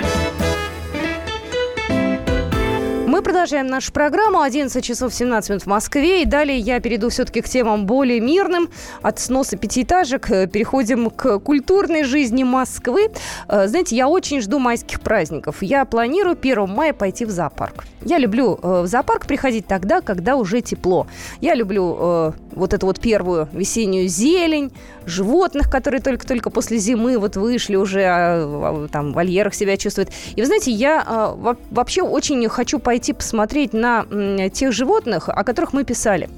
Мы 3.05 3.21
продолжаем 3.21 3.67
нашу 3.67 3.91
программу. 3.93 4.41
11 4.41 4.83
часов 4.83 5.13
17 5.13 5.49
минут 5.51 5.63
в 5.63 5.67
Москве. 5.67 6.23
И 6.23 6.25
далее 6.25 6.57
я 6.57 6.79
перейду 6.79 7.09
все-таки 7.09 7.41
к 7.41 7.49
темам 7.49 7.85
более 7.85 8.19
мирным. 8.19 8.69
От 9.03 9.19
сноса 9.19 9.55
пятиэтажек 9.55 10.31
э, 10.31 10.47
переходим 10.47 11.11
к 11.11 11.37
культурной 11.37 12.03
жизни 12.03 12.43
Москвы. 12.43 13.11
Э, 13.47 13.67
знаете, 13.67 13.95
я 13.95 14.07
очень 14.07 14.41
жду 14.41 14.57
майских 14.57 15.01
праздников. 15.01 15.57
Я 15.61 15.85
планирую 15.85 16.35
1 16.35 16.69
мая 16.69 16.93
пойти 16.93 17.25
в 17.25 17.29
зоопарк. 17.29 17.83
Я 18.03 18.17
люблю 18.17 18.57
э, 18.63 18.81
в 18.81 18.87
зоопарк 18.87 19.27
приходить 19.27 19.67
тогда, 19.67 20.01
когда 20.01 20.35
уже 20.37 20.61
тепло. 20.61 21.05
Я 21.39 21.53
люблю 21.53 22.33
вот 22.51 22.73
эту 22.73 22.85
вот 22.85 22.99
первую 22.99 23.47
весеннюю 23.51 24.07
зелень, 24.07 24.71
животных, 25.05 25.69
которые 25.69 26.01
только-только 26.01 26.49
после 26.49 26.77
зимы 26.77 27.17
вот 27.17 27.35
вышли 27.35 27.75
уже, 27.75 28.03
а, 28.03 28.43
а, 28.43 28.87
там, 28.91 29.11
в 29.11 29.15
вольерах 29.15 29.53
себя 29.53 29.77
чувствуют. 29.77 30.09
И 30.35 30.41
вы 30.41 30.45
знаете, 30.45 30.71
я 30.71 31.35
вообще 31.71 32.01
очень 32.01 32.47
хочу 32.49 32.79
пойти 32.79 33.13
посмотреть 33.13 33.73
на 33.73 34.05
тех 34.53 34.71
животных, 34.71 35.29
о 35.29 35.43
которых 35.43 35.73
мы 35.73 35.83
писали. 35.83 36.29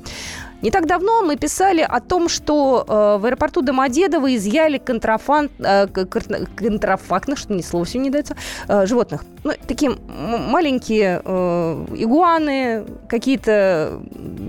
Не 0.61 0.69
так 0.69 0.85
давно 0.85 1.23
мы 1.23 1.37
писали 1.37 1.81
о 1.81 1.99
том, 1.99 2.29
что 2.29 2.85
э, 2.87 3.21
в 3.21 3.25
аэропорту 3.25 3.61
Домодедово 3.61 4.35
изъяли 4.35 4.77
контрафакт, 4.77 5.51
э, 5.59 5.87
контрафактных, 5.87 7.39
что 7.39 7.53
ни 7.53 7.61
слова 7.61 7.85
сегодня 7.85 8.03
не 8.03 8.09
дается, 8.11 8.35
э, 8.67 8.85
животных. 8.85 9.25
Ну, 9.43 9.53
такие 9.67 9.91
маленькие 9.91 11.21
э, 11.23 11.85
игуаны, 11.95 12.85
какие-то 13.09 13.99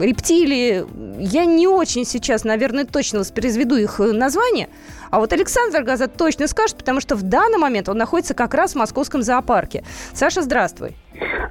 рептилии. 0.00 0.85
Я 1.19 1.47
не 1.47 1.66
очень 1.66 2.04
сейчас, 2.04 2.45
наверное, 2.45 2.85
точно 2.85 3.21
воспроизведу 3.21 3.76
их 3.76 3.99
название, 3.99 4.69
а 5.11 5.19
вот 5.19 5.33
Александр 5.33 5.83
Газет 5.83 6.16
точно 6.16 6.47
скажет, 6.47 6.76
потому 6.76 7.00
что 7.00 7.16
в 7.16 7.23
данный 7.23 7.59
момент 7.59 7.88
он 7.88 7.99
находится 7.99 8.35
как 8.35 8.54
раз 8.54 8.73
в 8.73 8.76
московском 8.76 9.23
зоопарке. 9.23 9.85
Саша, 10.14 10.42
здравствуй. 10.42 10.97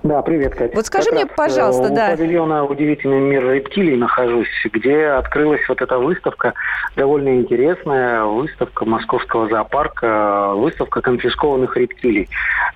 Да, 0.03 0.21
привет, 0.23 0.55
Катя. 0.55 0.75
Вот 0.75 0.85
скажи 0.87 1.05
как 1.09 1.13
мне, 1.13 1.23
раз, 1.23 1.33
пожалуйста, 1.35 1.91
у 1.91 1.95
да. 1.95 2.09
Павильона 2.09 2.65
«Удивительный 2.65 3.19
мир 3.19 3.47
рептилий» 3.47 3.95
нахожусь, 3.95 4.49
где 4.71 5.07
открылась 5.07 5.61
вот 5.69 5.81
эта 5.81 5.99
выставка, 5.99 6.53
довольно 6.95 7.35
интересная 7.35 8.23
выставка 8.23 8.85
московского 8.85 9.47
зоопарка, 9.47 10.53
выставка 10.55 11.01
конфискованных 11.01 11.77
рептилий. 11.77 12.27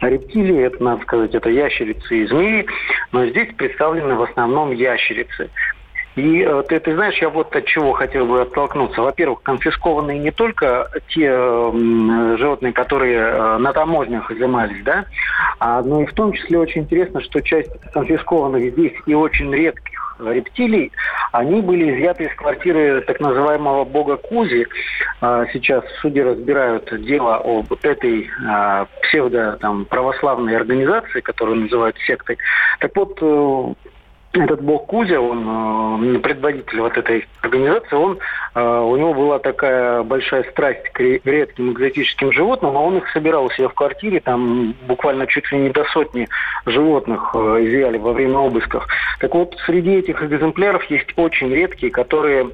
Рептилии, 0.02 0.62
это, 0.62 0.84
надо 0.84 1.02
сказать, 1.02 1.34
это 1.34 1.50
ящерицы 1.50 2.18
и 2.18 2.28
змеи, 2.28 2.68
но 3.12 3.26
здесь 3.26 3.54
представлены 3.56 4.16
в 4.16 4.22
основном 4.22 4.72
ящерицы. 4.72 5.50
И 6.16 6.42
э, 6.42 6.64
ты, 6.68 6.80
ты 6.80 6.96
знаешь, 6.96 7.18
я 7.22 7.30
вот 7.30 7.56
от 7.56 7.66
чего 7.66 7.94
хотел 7.94 8.26
бы 8.26 8.42
оттолкнуться. 8.42 9.02
Во-первых, 9.02 9.42
конфискованные 9.44 10.20
не 10.20 10.32
только 10.32 10.90
те 11.10 11.28
э, 11.30 12.36
животные, 12.38 12.74
которые 12.74 13.20
э, 13.20 13.58
на 13.58 13.74
таможнях 13.74 14.32
изымались, 14.32 14.84
да, 14.84 15.06
а, 15.60 15.82
но 15.82 16.02
и 16.02 16.06
в 16.06 16.14
том 16.14 16.32
числе 16.34 16.60
очень 16.60 16.82
интересно, 16.82 17.22
что 17.22 17.42
часть 17.42 17.72
конфискованных 17.94 18.72
здесь 18.72 18.94
и 19.06 19.14
очень 19.14 19.54
редких 19.54 20.06
рептилий, 20.20 20.92
они 21.32 21.62
были 21.62 21.94
изъяты 21.94 22.26
из 22.26 22.36
квартиры 22.36 23.02
так 23.02 23.20
называемого 23.20 23.84
бога 23.84 24.18
Кузи. 24.18 24.68
А, 25.22 25.46
сейчас 25.52 25.84
суде 26.02 26.24
разбирают 26.24 26.90
дело 27.06 27.38
об 27.38 27.74
этой 27.84 28.30
а, 28.48 28.88
псевдо 29.04 29.60
православной 29.90 30.56
организации, 30.56 31.22
которую 31.22 31.62
называют 31.62 31.98
сектой. 32.06 32.38
Так 32.80 32.96
вот, 32.96 33.18
э, 33.22 33.74
этот 34.44 34.62
бог 34.62 34.86
Кузя, 34.88 35.20
он 35.20 36.16
э, 36.16 36.20
предводитель 36.20 36.82
вот 36.82 36.98
этой 36.98 37.26
организации, 37.42 37.96
он, 37.96 38.20
э, 38.54 38.80
у 38.80 38.96
него 38.98 39.14
была 39.14 39.40
такая 39.40 40.04
большая 40.04 40.44
страсть 40.52 40.90
к 40.92 41.00
редким 41.00 41.72
экзотическим 41.72 42.32
животным, 42.32 42.76
а 42.76 42.82
он 42.82 42.98
их 42.98 43.10
собирал 43.12 43.46
у 43.46 43.52
себя 43.52 43.70
в 43.70 43.74
квартире, 43.74 44.20
там 44.20 44.76
буквально 44.88 45.28
чуть 45.28 45.52
ли 45.52 45.60
не 45.60 45.70
до 45.70 45.86
сотни 45.86 46.28
животных 46.66 47.32
э, 47.34 47.38
изъяли 47.62 47.98
во 47.98 48.14
время 48.14 48.40
обысков. 48.40 48.86
Так 49.20 49.34
вот, 49.34 49.56
среди 49.66 49.96
этих 49.96 50.22
экземпляров 50.22 50.84
есть 50.86 51.14
очень 51.16 51.54
редкие, 51.54 51.92
которые 51.92 52.50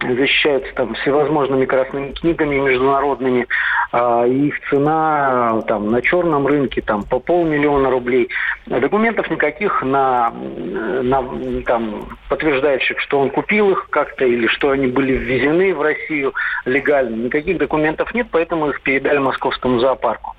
защищаются 0.00 0.72
там 0.74 0.94
всевозможными 0.94 1.64
красными 1.64 2.12
книгами 2.12 2.56
международными, 2.56 3.46
а, 3.92 4.24
их 4.26 4.54
цена 4.70 5.62
там 5.66 5.90
на 5.90 6.00
черном 6.02 6.46
рынке 6.46 6.80
там 6.82 7.02
по 7.02 7.18
полмиллиона 7.18 7.90
рублей. 7.90 8.28
Документов 8.66 9.28
никаких 9.30 9.82
на, 9.82 10.30
на 10.30 11.24
там 11.66 12.06
подтверждающих, 12.28 13.00
что 13.00 13.18
он 13.18 13.30
купил 13.30 13.72
их 13.72 13.88
как-то 13.90 14.24
или 14.24 14.46
что 14.46 14.70
они 14.70 14.86
были 14.86 15.12
ввезены 15.12 15.74
в 15.74 15.82
Россию 15.82 16.34
легально, 16.64 17.24
никаких 17.24 17.58
документов 17.58 18.14
нет, 18.14 18.28
поэтому 18.30 18.70
их 18.70 18.80
передали 18.82 19.18
московскому 19.18 19.80
зоопарку. 19.80 20.36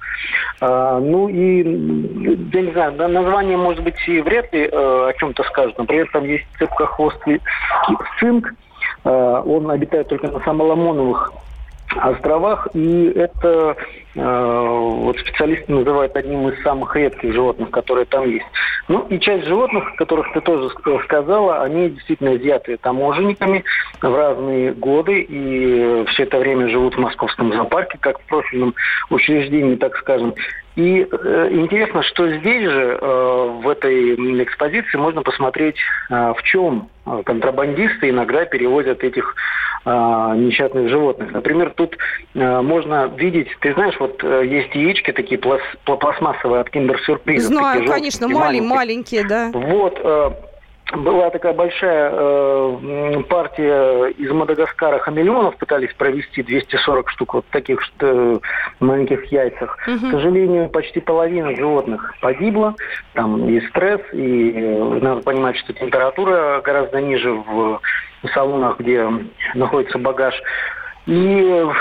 А, 0.62 1.00
ну 1.00 1.28
и, 1.28 1.60
я 1.60 2.62
не 2.62 2.72
знаю, 2.72 2.94
название 2.94 3.58
может 3.58 3.84
быть 3.84 3.96
и 4.08 4.22
вряд 4.22 4.54
ли 4.54 4.62
э, 4.62 4.70
о 4.72 5.14
чем-то 5.18 5.44
скажет. 5.44 5.78
Например, 5.78 6.10
там 6.12 6.24
есть 6.26 6.46
цепкохвостый 6.58 7.42
цинк, 8.20 8.54
Э, 8.54 8.69
он 9.04 9.72
обитает 9.72 10.08
только 10.08 10.28
на 10.28 10.40
Самоломоновых 10.42 11.32
островах, 11.96 12.68
и 12.74 13.06
это 13.16 13.76
э, 14.09 14.09
вот 14.16 15.20
специалисты 15.20 15.72
называют 15.72 16.16
одним 16.16 16.50
из 16.50 16.62
самых 16.64 16.96
редких 16.96 17.34
животных, 17.34 17.70
которые 17.70 18.06
там 18.06 18.28
есть. 18.28 18.46
Ну 18.88 19.06
и 19.10 19.20
часть 19.20 19.46
животных, 19.46 19.96
которых 19.98 20.34
ты 20.34 20.42
тоже 20.42 20.70
сказала, 21.04 21.62
они 21.62 21.90
действительно 21.90 22.36
изъяты 22.36 22.78
таможенниками 22.78 23.64
в 24.02 24.16
разные 24.16 24.72
годы, 24.74 25.22
и 25.22 26.06
все 26.08 26.24
это 26.24 26.40
время 26.40 26.70
живут 26.70 26.96
в 26.96 27.00
московском 27.00 27.54
зоопарке, 27.54 27.98
как 28.00 28.20
в 28.20 28.26
профильном 28.26 28.74
учреждении, 29.10 29.76
так 29.76 29.96
скажем. 29.98 30.34
И 30.76 31.06
э, 31.12 31.50
интересно, 31.52 32.04
что 32.04 32.30
здесь 32.38 32.64
же, 32.64 32.98
э, 33.02 33.60
в 33.62 33.68
этой 33.68 34.16
экспозиции, 34.44 34.98
можно 34.98 35.24
посмотреть, 35.24 35.76
э, 36.10 36.34
в 36.38 36.42
чем 36.44 36.88
э, 37.06 37.22
контрабандисты 37.26 38.10
иногда 38.10 38.46
перевозят 38.46 39.04
этих 39.04 39.36
э, 39.86 39.90
несчастных 39.90 40.88
животных. 40.88 41.34
Например, 41.34 41.72
тут 41.76 41.98
э, 42.34 42.62
можно 42.62 43.12
видеть, 43.18 43.50
ты 43.60 43.74
знаешь, 43.74 43.99
вот 44.00 44.24
э, 44.24 44.46
есть 44.46 44.74
яички 44.76 45.12
такие 45.12 45.40
пласт, 45.40 45.64
пластмассовые 45.84 46.62
от 46.62 46.70
киндер-сюрприза. 46.70 47.48
Знаю, 47.48 47.86
конечно, 47.86 48.28
маленькие, 48.28 48.70
маленькие, 48.70 49.28
да. 49.28 49.52
Вот, 49.54 50.00
э, 50.04 50.32
была 50.94 51.30
такая 51.30 51.54
большая 51.54 52.12
э, 52.12 53.24
партия 53.30 54.08
из 54.10 54.32
Мадагаскара 54.32 55.00
хамелеонов, 55.00 55.58
пытались 55.58 55.94
провести 55.94 56.42
240 56.42 57.10
штук 57.12 57.34
вот 57.36 57.46
таких 57.52 57.80
маленьких 58.80 59.26
яйцах. 59.32 59.78
Угу. 59.88 60.08
К 60.08 60.12
сожалению, 60.12 60.70
почти 60.70 61.00
половина 61.00 61.56
животных 61.56 62.16
погибла. 62.22 62.76
Там 63.14 63.48
и 63.48 63.62
стресс, 63.68 64.02
и 64.14 64.52
э, 64.56 65.00
надо 65.02 65.22
понимать, 65.22 65.58
что 65.58 65.74
температура 65.74 66.62
гораздо 66.62 67.02
ниже 67.02 67.34
в 67.34 67.80
салонах, 68.34 68.80
где 68.80 69.08
находится 69.54 69.98
багаж. 70.00 70.42
И 71.10 71.42
э, 71.42 71.72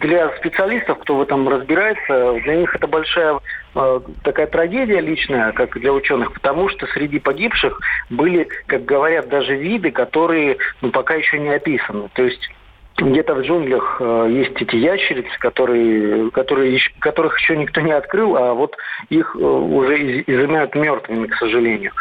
для 0.00 0.28
специалистов, 0.38 0.98
кто 0.98 1.14
в 1.14 1.22
этом 1.22 1.48
разбирается, 1.48 2.32
для 2.42 2.56
них 2.56 2.74
это 2.74 2.88
большая 2.88 3.38
э, 3.76 4.00
такая 4.24 4.48
трагедия 4.48 5.00
личная, 5.00 5.52
как 5.52 5.78
для 5.78 5.92
ученых, 5.92 6.32
потому 6.32 6.68
что 6.68 6.88
среди 6.88 7.20
погибших 7.20 7.78
были, 8.08 8.48
как 8.66 8.84
говорят, 8.84 9.28
даже 9.28 9.54
виды, 9.54 9.92
которые 9.92 10.58
ну, 10.80 10.90
пока 10.90 11.14
еще 11.14 11.38
не 11.38 11.50
описаны. 11.50 12.08
То 12.14 12.24
есть 12.24 12.50
где-то 12.96 13.34
в 13.34 13.42
джунглях 13.42 13.98
э, 14.00 14.26
есть 14.30 14.60
эти 14.60 14.74
ящерицы, 14.74 15.38
которые, 15.38 16.32
которые, 16.32 16.80
которых 16.98 17.38
еще 17.38 17.56
никто 17.56 17.80
не 17.80 17.92
открыл, 17.92 18.36
а 18.36 18.54
вот 18.54 18.76
их 19.10 19.36
э, 19.36 19.38
уже 19.38 19.96
из, 19.96 20.24
изымают 20.26 20.74
мертвыми, 20.74 21.28
к 21.28 21.36
сожалению. 21.36 21.92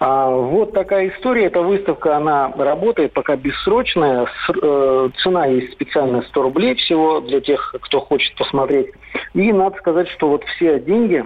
А, 0.00 0.30
вот 0.30 0.72
такая 0.72 1.08
история. 1.08 1.46
Эта 1.46 1.60
выставка, 1.60 2.16
она 2.16 2.52
работает 2.56 3.12
пока 3.12 3.36
бессрочная. 3.36 4.26
С, 4.26 4.52
э, 4.62 5.10
цена 5.22 5.46
есть 5.46 5.72
специальная 5.72 6.22
100 6.22 6.42
рублей 6.42 6.74
всего 6.76 7.20
для 7.20 7.40
тех, 7.40 7.74
кто 7.80 8.00
хочет 8.00 8.34
посмотреть. 8.36 8.92
И 9.34 9.52
надо 9.52 9.76
сказать, 9.78 10.08
что 10.10 10.28
вот 10.28 10.44
все 10.44 10.78
деньги, 10.78 11.24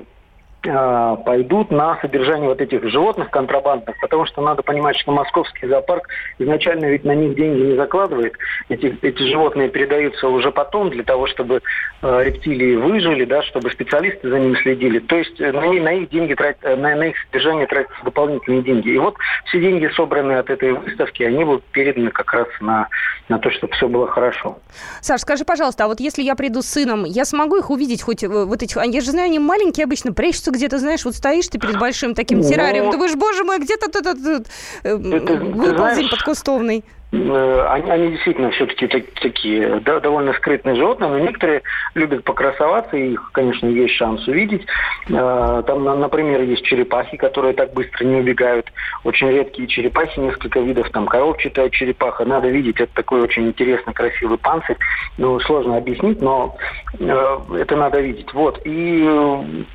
пойдут 0.62 1.71
на 1.71 1.99
содержание 2.00 2.49
вот 2.49 2.61
этих 2.61 2.88
животных 2.88 3.31
контрабандных, 3.31 3.97
потому 4.00 4.26
что 4.26 4.42
надо 4.42 4.62
понимать, 4.62 4.97
что 4.97 5.12
московский 5.12 5.66
зоопарк 5.66 6.09
изначально 6.38 6.87
ведь 6.87 7.04
на 7.04 7.14
них 7.14 7.35
деньги 7.35 7.61
не 7.61 7.76
закладывает. 7.76 8.35
Эти, 8.69 8.97
эти 9.02 9.23
животные 9.23 9.69
передаются 9.69 10.28
уже 10.28 10.52
потом 10.52 10.90
для 10.90 11.02
того, 11.02 11.26
чтобы 11.26 11.62
э, 12.02 12.23
рептилии 12.25 12.76
выжили, 12.76 13.25
да, 13.25 13.42
чтобы 13.42 13.71
специалисты 13.71 14.28
за 14.28 14.38
ними 14.38 14.54
следили. 14.62 15.00
То 15.00 15.16
есть 15.16 15.40
э, 15.40 15.52
на, 15.52 15.61
на 15.61 15.92
их 15.92 16.11
деньги 16.11 16.35
трат, 16.35 16.57
э, 16.62 16.76
на, 16.76 16.95
на 16.95 17.09
их 17.09 17.16
содержание 17.26 17.66
тратятся 17.66 18.04
дополнительные 18.04 18.62
деньги. 18.62 18.90
И 18.90 18.99
вот 18.99 19.16
все 19.47 19.61
деньги, 19.61 19.90
собранные 19.97 20.38
от 20.38 20.50
этой 20.50 20.73
выставки, 20.73 21.25
они 21.25 21.45
будут 21.45 21.64
переданы 21.64 22.11
как 22.11 22.33
раз 22.33 22.49
на, 22.61 22.88
на 23.28 23.38
то, 23.38 23.50
чтобы 23.50 23.73
все 23.75 23.88
было 23.88 24.07
хорошо. 24.07 24.59
Саш, 25.00 25.23
скажи, 25.23 25.45
пожалуйста, 25.45 25.85
а 25.85 25.88
вот 25.88 26.00
если 26.00 26.23
я 26.23 26.37
приду 26.37 26.62
с 26.62 26.66
сыном, 26.66 27.04
я 27.04 27.25
смогу 27.25 27.57
их 27.57 27.71
увидеть 27.71 28.02
хоть 28.02 28.23
вот 28.23 28.62
этих... 28.62 28.76
Я 28.76 29.00
же 29.00 29.11
знаю, 29.11 29.26
они 29.26 29.38
маленькие 29.38 29.85
обычно, 29.85 30.12
прячутся 30.12 30.52
где-то, 30.53 30.79
знаешь, 30.79 31.05
вот 31.05 31.15
стоишь 31.15 31.49
ты 31.49 31.59
перед 31.59 31.79
большим 31.79 32.15
таким 32.15 32.41
ну, 32.41 32.49
террарием, 32.49 32.91
думаешь, 32.91 33.15
боже 33.15 33.45
мой, 33.45 33.59
где-то 33.59 33.91
тут 33.91 34.07
этот 34.07 34.47
выползень 34.83 36.09
подкустовный. 36.09 36.79
Э, 36.79 37.02
они, 37.12 37.90
они 37.90 38.11
действительно 38.12 38.50
все-таки 38.52 38.87
так, 38.87 39.04
такие 39.21 39.81
да, 39.81 40.00
довольно 40.00 40.33
скрытные 40.33 40.76
животные, 40.76 41.11
но 41.11 41.19
некоторые 41.19 41.62
любят 41.95 42.25
покрасоваться, 42.25 42.97
и 42.97 43.12
их, 43.12 43.31
конечно, 43.33 43.66
есть 43.66 43.95
шанс 43.95 44.26
увидеть. 44.26 44.66
Э, 45.11 45.62
там, 45.66 45.85
например, 46.00 46.40
есть 46.42 46.64
черепахи, 46.64 47.16
которые 47.16 47.52
так 47.52 47.75
быстро 47.75 48.04
не 48.04 48.16
убегают. 48.16 48.73
Очень 49.04 49.28
редкие 49.28 49.69
черепахи, 49.69 50.21
несколько 50.21 50.61
видов, 50.61 50.88
там 50.90 51.07
коробчатая 51.07 51.69
черепаха. 51.69 52.25
Надо 52.25 52.49
видеть, 52.49 52.81
это 52.81 52.92
такой 52.95 53.21
очень 53.21 53.47
интересный, 53.49 53.92
красивый 53.92 54.38
панцирь. 54.38 54.76
Ну, 55.19 55.38
сложно 55.40 55.76
объяснить, 55.76 56.23
но 56.23 56.57
э, 56.99 57.37
это 57.59 57.76
надо 57.76 58.00
видеть. 58.00 58.33
Вот. 58.33 58.61
И, 58.64 59.04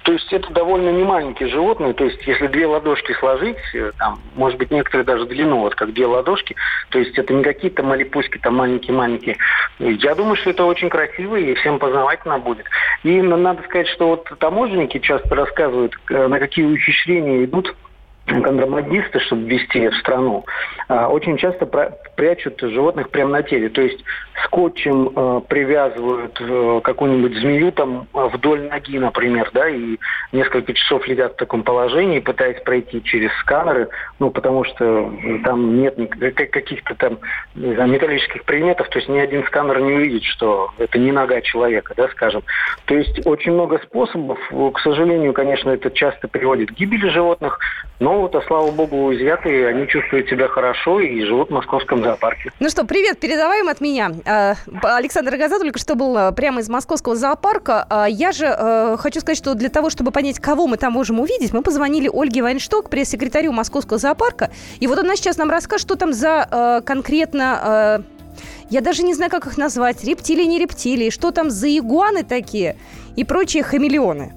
то 0.03 0.11
есть, 0.11 0.33
это 0.33 0.51
довольно 0.53 0.89
не 0.89 1.03
маленькие 1.03 1.49
животные. 1.49 1.93
То 1.93 2.05
есть, 2.05 2.25
если 2.25 2.47
две 2.47 2.65
ладошки 2.65 3.13
сложить, 3.13 3.57
там, 3.99 4.19
может 4.35 4.57
быть, 4.57 4.71
некоторые 4.71 5.05
даже 5.05 5.25
длину, 5.25 5.59
вот 5.59 5.75
как 5.75 5.93
две 5.93 6.07
ладошки, 6.07 6.55
то 6.89 6.99
есть, 6.99 7.17
это 7.17 7.26
не 7.33 7.43
какие-то 7.43 7.83
малипуськи 7.83 8.37
там 8.39 8.55
маленькие-маленькие. 8.55 9.37
Я 9.79 10.15
думаю, 10.15 10.35
что 10.37 10.49
это 10.49 10.63
очень 10.65 10.89
красиво 10.89 11.35
и 11.35 11.53
всем 11.55 11.79
познавательно 11.79 12.39
будет. 12.39 12.65
И 13.03 13.21
надо 13.21 13.63
сказать, 13.63 13.87
что 13.87 14.07
вот 14.09 14.31
таможенники 14.39 14.99
часто 14.99 15.35
рассказывают, 15.35 15.95
э, 16.09 16.27
на 16.27 16.39
какие 16.39 16.65
ухищрения 16.65 17.45
идут 17.45 17.75
контрабандисты, 18.27 19.19
чтобы 19.21 19.47
ввести 19.47 19.87
в 19.87 19.95
страну, 19.97 20.45
а, 20.89 21.07
очень 21.07 21.37
часто 21.37 21.65
прячут 22.15 22.59
животных 22.59 23.09
прямо 23.09 23.31
на 23.31 23.43
теле. 23.43 23.69
То 23.69 23.81
есть 23.81 24.03
скотчем 24.45 25.11
э, 25.15 25.41
привязывают 25.47 26.37
э, 26.39 26.81
какую-нибудь 26.83 27.35
змею 27.37 27.71
там 27.71 28.07
вдоль 28.13 28.67
ноги, 28.69 28.99
например, 28.99 29.49
да, 29.53 29.67
и 29.67 29.97
несколько 30.31 30.73
часов 30.73 31.07
летят 31.07 31.33
в 31.33 31.37
таком 31.37 31.63
положении, 31.63 32.19
пытаясь 32.19 32.61
пройти 32.61 33.03
через 33.03 33.31
сканеры, 33.39 33.89
ну, 34.19 34.29
потому 34.29 34.63
что 34.63 35.11
там 35.43 35.79
нет 35.79 35.97
каких-то 36.35 36.95
там 36.95 37.19
знаю, 37.55 37.89
металлических 37.89 38.43
предметов, 38.43 38.89
то 38.89 38.99
есть 38.99 39.09
ни 39.09 39.17
один 39.17 39.43
сканер 39.45 39.79
не 39.79 39.93
увидит, 39.93 40.23
что 40.23 40.71
это 40.77 40.99
не 40.99 41.11
нога 41.11 41.41
человека, 41.41 41.93
да, 41.97 42.07
скажем. 42.09 42.43
То 42.85 42.95
есть 42.95 43.25
очень 43.25 43.53
много 43.53 43.79
способов. 43.79 44.39
К 44.49 44.79
сожалению, 44.79 45.33
конечно, 45.33 45.71
это 45.71 45.89
часто 45.89 46.27
приводит 46.27 46.69
к 46.69 46.73
гибели 46.73 47.09
животных, 47.09 47.59
но 47.99 48.16
а 48.25 48.41
слава 48.47 48.71
богу, 48.71 49.13
изъяты, 49.13 49.65
они 49.67 49.87
чувствуют 49.87 50.27
себя 50.29 50.47
хорошо 50.47 50.99
и 50.99 51.23
живут 51.23 51.49
в 51.49 51.53
московском 51.53 52.03
зоопарке. 52.03 52.51
Ну 52.59 52.69
что, 52.69 52.85
привет, 52.85 53.19
передаваем 53.19 53.69
от 53.69 53.81
меня. 53.81 54.11
А, 54.25 54.55
Александр 54.83 55.37
Газа 55.37 55.59
только 55.59 55.79
что 55.79 55.95
был 55.95 56.17
а, 56.17 56.31
прямо 56.31 56.61
из 56.61 56.69
московского 56.69 57.15
зоопарка. 57.15 57.85
А, 57.89 58.05
я 58.05 58.31
же 58.31 58.45
э, 58.45 58.97
хочу 58.97 59.19
сказать, 59.19 59.37
что 59.37 59.53
для 59.53 59.69
того, 59.69 59.89
чтобы 59.89 60.11
понять, 60.11 60.39
кого 60.39 60.67
мы 60.67 60.77
там 60.77 60.93
можем 60.93 61.19
увидеть, 61.19 61.53
мы 61.53 61.61
позвонили 61.61 62.09
Ольге 62.11 62.41
Вайншток, 62.41 62.89
пресс-секретарю 62.89 63.51
московского 63.51 63.99
зоопарка. 63.99 64.49
И 64.79 64.87
вот 64.87 64.99
она 64.99 65.15
сейчас 65.15 65.37
нам 65.37 65.49
расскажет, 65.49 65.85
что 65.87 65.95
там 65.95 66.13
за 66.13 66.47
э, 66.49 66.81
конкретно... 66.85 68.03
Э, 68.03 68.17
я 68.69 68.81
даже 68.81 69.03
не 69.03 69.13
знаю, 69.13 69.31
как 69.31 69.47
их 69.47 69.57
назвать. 69.57 70.03
Рептилии, 70.03 70.43
не 70.43 70.59
рептилии. 70.59 71.09
Что 71.09 71.31
там 71.31 71.49
за 71.49 71.69
игуаны 71.75 72.23
такие 72.23 72.75
и 73.15 73.23
прочие 73.23 73.63
хамелеоны. 73.63 74.33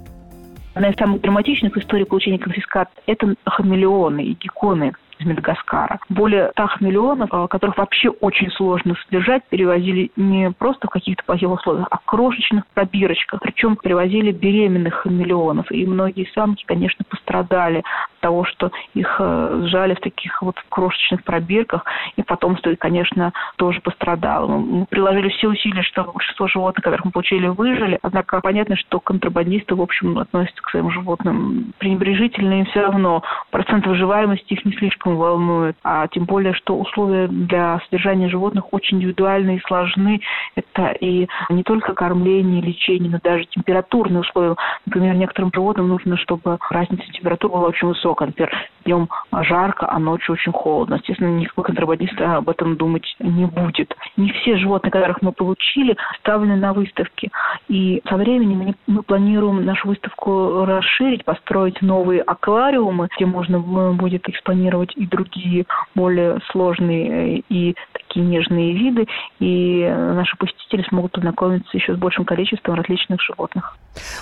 Одна 0.75 0.91
из 0.91 0.97
самых 0.97 1.21
драматичных 1.21 1.77
историй 1.77 2.07
получения 2.07 2.39
конфискат– 2.39 2.89
это 3.07 3.35
хамелеоны 3.45 4.25
и 4.25 4.35
гекконы 4.35 4.93
из 5.19 5.27
Мадагаскара. 5.27 5.99
Более 6.09 6.51
100 6.53 6.69
миллионов, 6.81 7.29
а, 7.33 7.49
которых 7.49 7.77
вообще 7.77 8.09
очень 8.09 8.51
сложно 8.53 8.95
содержать, 9.05 9.43
перевозили 9.49 10.13
не 10.17 10.53
просто 10.53 10.87
в 10.87 10.91
каких-то 10.91 11.25
плохих 11.25 11.51
условиях, 11.51 11.89
а 11.91 11.99
в 11.99 12.05
крошечных 12.05 12.67
пробирочках. 12.69 13.41
Причем 13.41 13.77
перевозили 13.77 14.33
беременных 14.33 15.05
миллионов. 15.05 15.71
И 15.73 15.85
многие 15.87 16.31
самки, 16.35 16.65
конечно, 16.65 17.05
пострадали 17.09 17.83
того, 18.21 18.45
что 18.45 18.71
их 18.95 19.17
э, 19.19 19.63
сжали 19.67 19.95
в 19.95 20.01
таких 20.01 20.43
вот 20.43 20.57
крошечных 20.69 21.25
пробирках. 21.25 21.85
И 22.17 22.23
потомство, 22.23 22.75
конечно, 22.79 23.33
тоже 23.57 23.81
пострадало. 23.81 24.47
Мы 24.47 24.87
приложили 24.87 25.29
все 25.31 25.49
усилия, 25.49 25.83
чтобы 25.83 26.13
большинство 26.13 26.47
животных, 26.47 26.85
которых 26.85 27.05
мы 27.07 27.11
получили, 27.11 27.49
выжили. 27.49 27.99
Однако 28.03 28.41
понятно, 28.41 28.77
что 28.77 29.01
контрабандисты, 29.01 29.75
в 29.75 29.83
общем, 29.83 30.19
относятся 30.19 30.63
к 30.63 30.71
своим 30.71 30.91
животным 30.91 31.73
пренебрежительно, 31.79 32.61
и 32.61 32.65
все 32.67 32.83
равно 32.83 33.23
процент 33.51 33.87
выживаемости 33.87 34.53
их 34.53 34.65
не 34.65 34.73
слишком 34.73 35.17
волнует, 35.17 35.77
а 35.83 36.07
тем 36.09 36.25
более, 36.25 36.53
что 36.55 36.77
условия 36.77 37.29
для 37.29 37.81
содержания 37.87 38.29
животных 38.29 38.73
очень 38.73 38.99
индивидуальны 38.99 39.57
и 39.57 39.67
сложны. 39.67 40.21
Это 40.55 40.91
и 41.01 41.27
не 41.49 41.63
только 41.63 41.95
кормление, 41.95 42.63
лечение, 42.63 43.11
но 43.11 43.19
даже 43.23 43.45
температурные 43.47 44.21
условия. 44.21 44.57
Например, 44.87 45.15
некоторым 45.15 45.51
животным 45.55 45.89
нужно, 45.89 46.17
чтобы 46.17 46.59
разница 46.71 47.05
температуры 47.13 47.53
была 47.55 47.69
очень 47.69 47.89
высокая. 47.89 48.10
Например, 48.19 48.51
днем 48.85 49.09
жарко, 49.33 49.87
а 49.91 49.99
ночью 49.99 50.35
очень 50.35 50.53
холодно. 50.53 50.95
Естественно, 50.95 51.29
никакой 51.29 51.65
контрабандист 51.65 52.21
об 52.21 52.49
этом 52.49 52.77
думать 52.77 53.05
не 53.21 53.47
будет. 53.47 53.95
Не 54.17 54.33
все 54.33 54.57
животные, 54.57 54.91
которых 54.91 55.23
мы 55.23 55.33
получили, 55.33 55.97
ставлены 56.19 56.57
на 56.57 56.73
выставке. 56.73 57.31
И 57.69 58.03
со 58.09 58.17
временем 58.17 58.75
мы 58.87 59.03
планируем 59.03 59.65
нашу 59.65 59.89
выставку 59.89 60.65
расширить, 60.65 61.25
построить 61.25 61.81
новые 61.83 62.23
аквариумы, 62.23 63.09
где 63.17 63.27
можно 63.27 63.59
будет 63.59 64.29
экспонировать 64.29 64.93
и 64.97 65.07
другие 65.07 65.67
более 65.95 66.41
сложные 66.51 67.39
э, 67.39 67.43
и 67.49 67.75
такие 67.93 68.25
нежные 68.25 68.73
виды, 68.73 69.07
и 69.39 69.85
наши 69.89 70.37
посетители 70.37 70.85
смогут 70.89 71.13
познакомиться 71.13 71.77
еще 71.77 71.95
с 71.95 71.99
большим 71.99 72.25
количеством 72.25 72.75
различных 72.75 73.21
животных. 73.23 73.77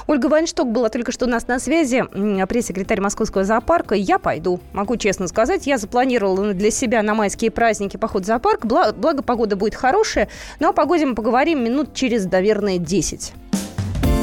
Ольга 0.07 0.27
Вайншток 0.29 0.73
была 0.73 0.89
только 0.89 1.13
что 1.13 1.27
у 1.27 1.29
нас 1.29 1.47
на 1.49 1.59
связи, 1.59 2.05
пресс-секретарь 2.47 3.01
Московского 3.01 3.45
зоопарка. 3.45 3.78
Я 3.95 4.19
пойду, 4.19 4.61
могу 4.73 4.97
честно 4.97 5.29
сказать. 5.29 5.67
Я 5.67 5.79
запланировала 5.79 6.55
для 6.55 6.71
себя 6.71 7.03
на 7.03 7.15
майские 7.15 7.51
праздники 7.51 7.97
поход 7.97 8.25
в 8.25 8.27
зоопарк. 8.27 8.65
Благо, 8.65 9.23
погода 9.23 9.57
будет 9.57 9.75
хорошая. 9.75 10.29
Но 10.61 10.71
о 10.71 10.73
погоде 10.73 11.07
мы 11.07 11.15
поговорим 11.15 11.63
минут 11.63 11.95
через, 11.95 12.25
наверное, 12.27 12.79
10. 12.79 13.33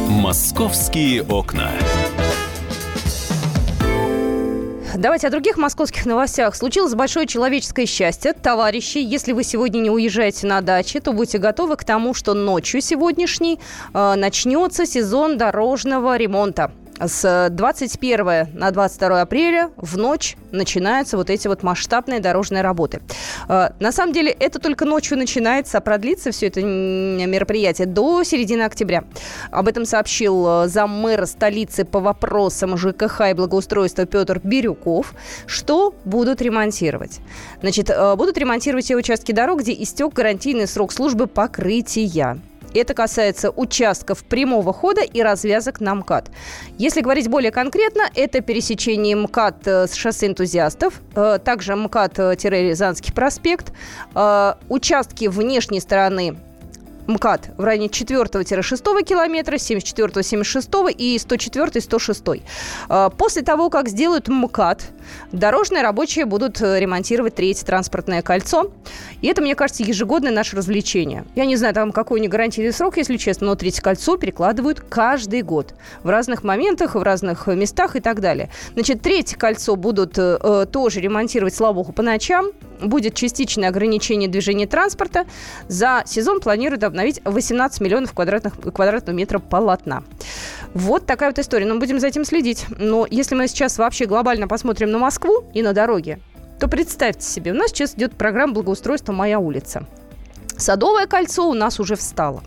«Московские 0.09 1.23
окна». 1.23 1.71
Давайте 4.97 5.27
о 5.27 5.29
других 5.29 5.57
московских 5.57 6.05
новостях. 6.05 6.55
Случилось 6.55 6.93
большое 6.93 7.27
человеческое 7.27 7.85
счастье. 7.85 8.31
Товарищи, 8.31 8.97
если 8.97 9.33
вы 9.33 9.43
сегодня 9.43 9.79
не 9.79 9.89
уезжаете 9.89 10.47
на 10.47 10.61
даче, 10.61 11.01
то 11.01 11.11
будьте 11.11 11.37
готовы 11.37 11.75
к 11.75 11.83
тому, 11.83 12.13
что 12.13 12.33
ночью 12.33 12.79
сегодняшней 12.79 13.59
э, 13.93 14.15
начнется 14.15 14.85
сезон 14.85 15.37
дорожного 15.37 16.15
ремонта 16.15 16.71
с 16.99 17.49
21 17.49 18.47
на 18.53 18.71
22 18.71 19.21
апреля 19.21 19.71
в 19.77 19.97
ночь 19.97 20.37
начинаются 20.51 21.17
вот 21.17 21.29
эти 21.29 21.47
вот 21.47 21.63
масштабные 21.63 22.19
дорожные 22.19 22.61
работы. 22.61 23.01
А, 23.47 23.73
на 23.79 23.91
самом 23.91 24.13
деле 24.13 24.31
это 24.31 24.59
только 24.59 24.85
ночью 24.85 25.17
начинается, 25.17 25.77
а 25.77 25.81
продлится 25.81 26.31
все 26.31 26.47
это 26.47 26.61
мероприятие 26.63 27.87
до 27.87 28.23
середины 28.23 28.63
октября. 28.63 29.03
Об 29.51 29.67
этом 29.67 29.85
сообщил 29.85 30.63
э, 30.63 30.67
заммэра 30.67 31.25
столицы 31.25 31.85
по 31.85 31.99
вопросам 31.99 32.77
ЖКХ 32.77 33.21
и 33.29 33.33
благоустройства 33.33 34.05
Петр 34.05 34.39
Бирюков. 34.43 35.13
Что 35.45 35.93
будут 36.05 36.41
ремонтировать? 36.41 37.19
Значит, 37.61 37.89
э, 37.89 38.15
будут 38.15 38.37
ремонтировать 38.37 38.87
те 38.87 38.95
участки 38.95 39.31
дорог, 39.31 39.61
где 39.61 39.73
истек 39.73 40.13
гарантийный 40.13 40.67
срок 40.67 40.91
службы 40.91 41.27
покрытия. 41.27 42.39
Это 42.75 42.93
касается 42.93 43.51
участков 43.51 44.25
прямого 44.25 44.73
хода 44.73 45.01
и 45.01 45.21
развязок 45.21 45.79
на 45.79 45.95
МКАД. 45.95 46.29
Если 46.77 46.99
говорить 46.99 47.29
более 47.29 47.51
конкретно, 47.51 48.03
это 48.13 48.41
пересечение 48.41 49.15
МКАД 49.15 49.67
э, 49.67 49.87
с 49.87 49.93
шоссе 49.93 50.27
энтузиастов, 50.27 51.01
э, 51.15 51.39
также 51.43 51.75
МКАД-Рязанский 51.75 53.13
проспект, 53.13 53.71
э, 54.13 54.53
участки 54.67 55.27
внешней 55.27 55.79
стороны 55.79 56.37
МКАД 57.07 57.51
в 57.57 57.63
районе 57.63 57.87
4-6 57.87 59.03
километра, 59.03 59.55
74-76 59.55 60.91
и 60.91 61.17
104-106. 61.17 62.41
После 63.17 63.41
того, 63.43 63.69
как 63.69 63.87
сделают 63.87 64.27
МКАД, 64.27 64.81
Дорожные 65.31 65.83
рабочие 65.83 66.25
будут 66.25 66.61
э, 66.61 66.79
ремонтировать 66.79 67.35
третье 67.35 67.65
транспортное 67.65 68.21
кольцо. 68.21 68.71
И 69.21 69.27
это, 69.27 69.41
мне 69.41 69.55
кажется, 69.55 69.83
ежегодное 69.83 70.31
наше 70.31 70.55
развлечение. 70.55 71.25
Я 71.35 71.45
не 71.45 71.55
знаю, 71.55 71.73
там 71.73 71.91
какой 71.91 72.19
не 72.19 72.27
гарантийный 72.27 72.71
срок, 72.71 72.97
если 72.97 73.17
честно, 73.17 73.47
но 73.47 73.55
третье 73.55 73.81
кольцо 73.81 74.17
перекладывают 74.17 74.79
каждый 74.79 75.41
год. 75.41 75.73
В 76.03 76.09
разных 76.09 76.43
моментах, 76.43 76.95
в 76.95 77.01
разных 77.01 77.47
местах 77.47 77.95
и 77.95 77.99
так 77.99 78.21
далее. 78.21 78.49
Значит, 78.73 79.01
третье 79.01 79.37
кольцо 79.37 79.75
будут 79.75 80.17
э, 80.17 80.37
э 80.41 80.65
тоже 80.71 80.99
ремонтировать, 81.01 81.55
слава 81.55 81.73
богу, 81.73 81.91
по 81.91 82.01
ночам. 82.01 82.47
Будет 82.81 83.15
частичное 83.15 83.69
ограничение 83.69 84.29
движения 84.29 84.67
транспорта. 84.67 85.25
За 85.67 86.03
сезон 86.05 86.41
планируют 86.41 86.83
обновить 86.83 87.21
18 87.23 87.81
миллионов 87.81 88.13
квадратных, 88.13 88.59
квадратных 88.59 89.15
метров 89.15 89.43
полотна. 89.43 90.03
Вот 90.75 91.05
такая 91.05 91.29
вот 91.29 91.39
история. 91.39 91.65
Но 91.65 91.79
будем 91.79 91.99
за 91.99 92.07
этим 92.07 92.25
следить. 92.25 92.65
Но 92.77 93.07
если 93.09 93.33
мы 93.33 93.47
сейчас 93.47 93.77
вообще 93.77 94.05
глобально 94.05 94.47
посмотрим 94.47 94.91
на 94.91 94.99
Москву 94.99 95.45
и 95.53 95.61
на 95.61 95.71
дороги, 95.71 96.19
то 96.59 96.67
представьте 96.67 97.25
себе, 97.25 97.51
у 97.51 97.55
нас 97.55 97.69
сейчас 97.69 97.95
идет 97.95 98.15
программа 98.15 98.53
благоустройства 98.53 99.13
«Моя 99.13 99.39
улица». 99.39 99.87
Садовое 100.57 101.07
кольцо 101.07 101.49
у 101.49 101.53
нас 101.53 101.79
уже 101.79 101.95
встало. 101.95 102.43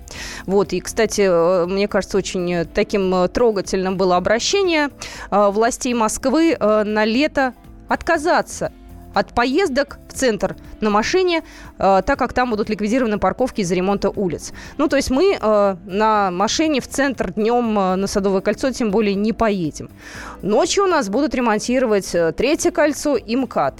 Вот, 0.46 0.72
и, 0.72 0.80
кстати, 0.80 1.22
э, 1.22 1.66
мне 1.66 1.88
кажется, 1.88 2.16
очень 2.16 2.66
таким 2.66 3.14
э, 3.14 3.28
трогательным 3.28 3.98
было 3.98 4.16
обращение 4.16 4.88
э, 5.30 5.48
властей 5.50 5.92
Москвы 5.92 6.56
на 6.58 7.04
лето 7.04 7.54
отказаться 7.88 8.72
от 9.14 9.32
поездок 9.34 9.98
в 10.08 10.12
центр 10.12 10.56
на 10.80 10.90
машине, 10.90 11.42
э, 11.78 12.02
так 12.04 12.18
как 12.18 12.32
там 12.32 12.50
будут 12.50 12.68
ликвидированы 12.68 13.18
парковки 13.18 13.62
из-за 13.62 13.74
ремонта 13.74 14.10
улиц. 14.10 14.52
Ну, 14.76 14.88
то 14.88 14.96
есть 14.96 15.10
мы 15.10 15.36
э, 15.40 15.76
на 15.86 16.30
машине 16.30 16.80
в 16.80 16.88
центр 16.88 17.32
днем 17.32 17.78
э, 17.78 17.96
на 17.96 18.06
Садовое 18.06 18.40
кольцо 18.40 18.70
тем 18.70 18.90
более 18.90 19.14
не 19.14 19.32
поедем. 19.32 19.90
Ночью 20.42 20.84
у 20.84 20.86
нас 20.86 21.08
будут 21.08 21.34
ремонтировать 21.34 22.14
э, 22.14 22.32
Третье 22.32 22.70
кольцо 22.70 23.16
и 23.16 23.36
МКАД. 23.36 23.76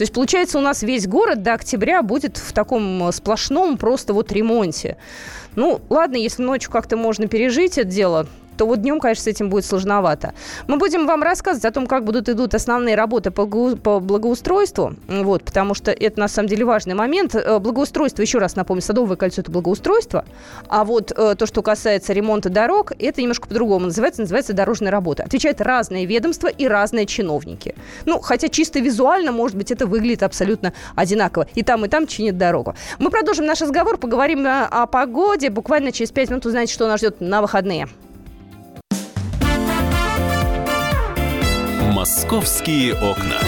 То 0.00 0.02
есть, 0.02 0.14
получается, 0.14 0.56
у 0.56 0.62
нас 0.62 0.82
весь 0.82 1.06
город 1.06 1.42
до 1.42 1.52
октября 1.52 2.02
будет 2.02 2.38
в 2.38 2.54
таком 2.54 3.08
э, 3.08 3.12
сплошном 3.12 3.76
просто 3.76 4.14
вот 4.14 4.32
ремонте. 4.32 4.96
Ну, 5.56 5.82
ладно, 5.90 6.16
если 6.16 6.42
ночью 6.42 6.70
как-то 6.70 6.96
можно 6.96 7.26
пережить 7.26 7.76
это 7.76 7.86
дело, 7.86 8.26
то 8.60 8.66
вот 8.66 8.82
днем, 8.82 9.00
конечно, 9.00 9.24
с 9.24 9.26
этим 9.26 9.48
будет 9.48 9.64
сложновато. 9.64 10.34
Мы 10.66 10.76
будем 10.76 11.06
вам 11.06 11.22
рассказывать 11.22 11.64
о 11.64 11.70
том, 11.70 11.86
как 11.86 12.04
будут 12.04 12.28
идут 12.28 12.54
основные 12.54 12.94
работы 12.94 13.30
по, 13.30 13.46
благоустройству, 13.46 14.96
вот, 15.08 15.44
потому 15.44 15.72
что 15.72 15.90
это 15.92 16.20
на 16.20 16.28
самом 16.28 16.50
деле 16.50 16.66
важный 16.66 16.92
момент. 16.92 17.34
Э, 17.34 17.58
благоустройство, 17.58 18.20
еще 18.20 18.36
раз 18.36 18.56
напомню, 18.56 18.82
Садовое 18.82 19.16
кольцо– 19.16 19.40
это 19.40 19.50
благоустройство, 19.50 20.26
а 20.68 20.84
вот 20.84 21.10
э, 21.10 21.36
то, 21.36 21.46
что 21.46 21.62
касается 21.62 22.12
ремонта 22.12 22.50
дорог, 22.50 22.92
это 22.98 23.22
немножко 23.22 23.48
по-другому 23.48 23.86
называется, 23.86 24.20
называется 24.20 24.52
дорожная 24.52 24.90
работа. 24.90 25.22
Отвечают 25.22 25.62
разные 25.62 26.04
ведомства 26.04 26.48
и 26.48 26.68
разные 26.68 27.06
чиновники. 27.06 27.74
Ну, 28.04 28.20
хотя 28.20 28.48
чисто 28.48 28.78
визуально, 28.80 29.32
может 29.32 29.56
быть, 29.56 29.70
это 29.70 29.86
выглядит 29.86 30.22
абсолютно 30.22 30.74
одинаково. 30.96 31.46
И 31.54 31.62
там, 31.62 31.86
и 31.86 31.88
там 31.88 32.06
чинят 32.06 32.36
дорогу. 32.36 32.74
Мы 32.98 33.08
продолжим 33.08 33.46
наш 33.46 33.62
разговор, 33.62 33.96
поговорим 33.96 34.46
о, 34.46 34.66
о 34.66 34.86
погоде. 34.86 35.48
Буквально 35.48 35.92
через 35.92 36.10
пять 36.10 36.28
минут 36.28 36.44
узнаете, 36.44 36.74
что 36.74 36.86
нас 36.86 37.00
ждет 37.00 37.22
на 37.22 37.40
выходные. 37.40 37.88
Московские 42.00 42.94
окна. 42.94 43.38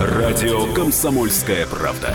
Радио 0.00 0.72
Комсомольская 0.72 1.66
правда". 1.66 2.14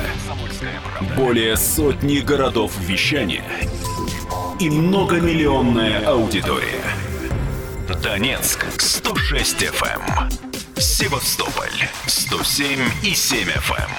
Более 1.15 1.57
сотни 1.57 2.21
городов 2.21 2.71
вещания 2.79 3.45
и 4.59 4.67
многомиллионная 4.67 6.07
аудитория. 6.07 6.83
Донецк 8.01 8.65
106 8.79 9.62
FM, 9.62 10.33
Севастополь 10.75 11.88
107 12.07 12.79
и 13.03 13.13
7 13.13 13.47
FM, 13.47 13.91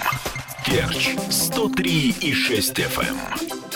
Керчь 0.66 1.10
103 1.30 2.16
и 2.20 2.34
6 2.34 2.78
FM. 2.80 3.69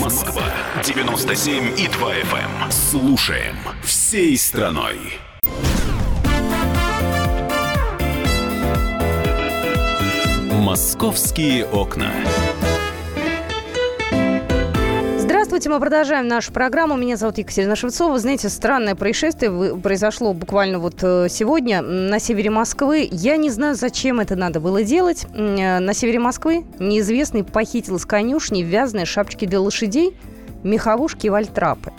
Москва 0.00 0.42
97 0.84 1.78
и 1.78 1.88
2 1.88 2.14
FM. 2.14 2.64
Эм. 2.64 2.70
Слушаем 2.70 3.56
всей 3.82 4.36
страной. 4.36 4.98
Московские 10.50 11.66
окна. 11.66 12.10
Здравствуйте, 15.64 15.80
мы 15.82 15.90
продолжаем 15.90 16.28
нашу 16.28 16.52
программу. 16.52 16.94
Меня 16.94 17.16
зовут 17.16 17.38
Екатерина 17.38 17.74
Шевцова. 17.74 18.18
Знаете, 18.18 18.50
странное 18.50 18.94
происшествие 18.94 19.74
произошло 19.76 20.34
буквально 20.34 20.78
вот 20.78 20.96
э, 21.02 21.28
сегодня 21.30 21.80
на 21.80 22.18
севере 22.18 22.50
Москвы. 22.50 23.08
Я 23.10 23.38
не 23.38 23.48
знаю, 23.48 23.74
зачем 23.74 24.20
это 24.20 24.36
надо 24.36 24.60
было 24.60 24.82
делать. 24.82 25.26
Э, 25.34 25.78
на 25.78 25.94
севере 25.94 26.18
Москвы 26.18 26.66
неизвестный 26.78 27.44
похитил 27.44 27.98
с 27.98 28.04
конюшни 28.04 28.62
вязаные 28.62 29.06
шапочки 29.06 29.46
для 29.46 29.58
лошадей, 29.58 30.14
меховушки 30.64 31.28
и 31.28 31.30
вальтрапы. 31.30 31.94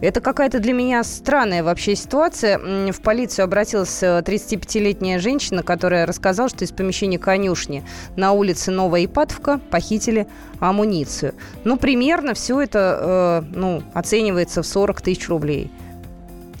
Это 0.00 0.22
какая-то 0.22 0.60
для 0.60 0.72
меня 0.72 1.04
странная 1.04 1.62
вообще 1.62 1.94
ситуация. 1.94 2.58
В 2.90 3.00
полицию 3.02 3.44
обратилась 3.44 4.02
35-летняя 4.02 5.18
э, 5.18 5.20
женщина, 5.20 5.62
которая 5.62 6.06
рассказала, 6.06 6.48
что 6.48 6.64
из 6.64 6.72
помещения 6.72 7.18
конюшни 7.18 7.84
на 8.16 8.32
улице 8.32 8.70
Новая 8.70 9.04
Ипатовка 9.04 9.60
похитили 9.70 10.26
амуницию. 10.58 11.34
Ну, 11.64 11.76
примерно 11.76 12.32
все 12.32 12.60
это 12.62 13.44
э, 13.52 13.54
ну, 13.54 13.82
оценивается 13.92 14.62
в 14.62 14.66
40 14.66 15.02
тысяч 15.02 15.28
рублей. 15.28 15.70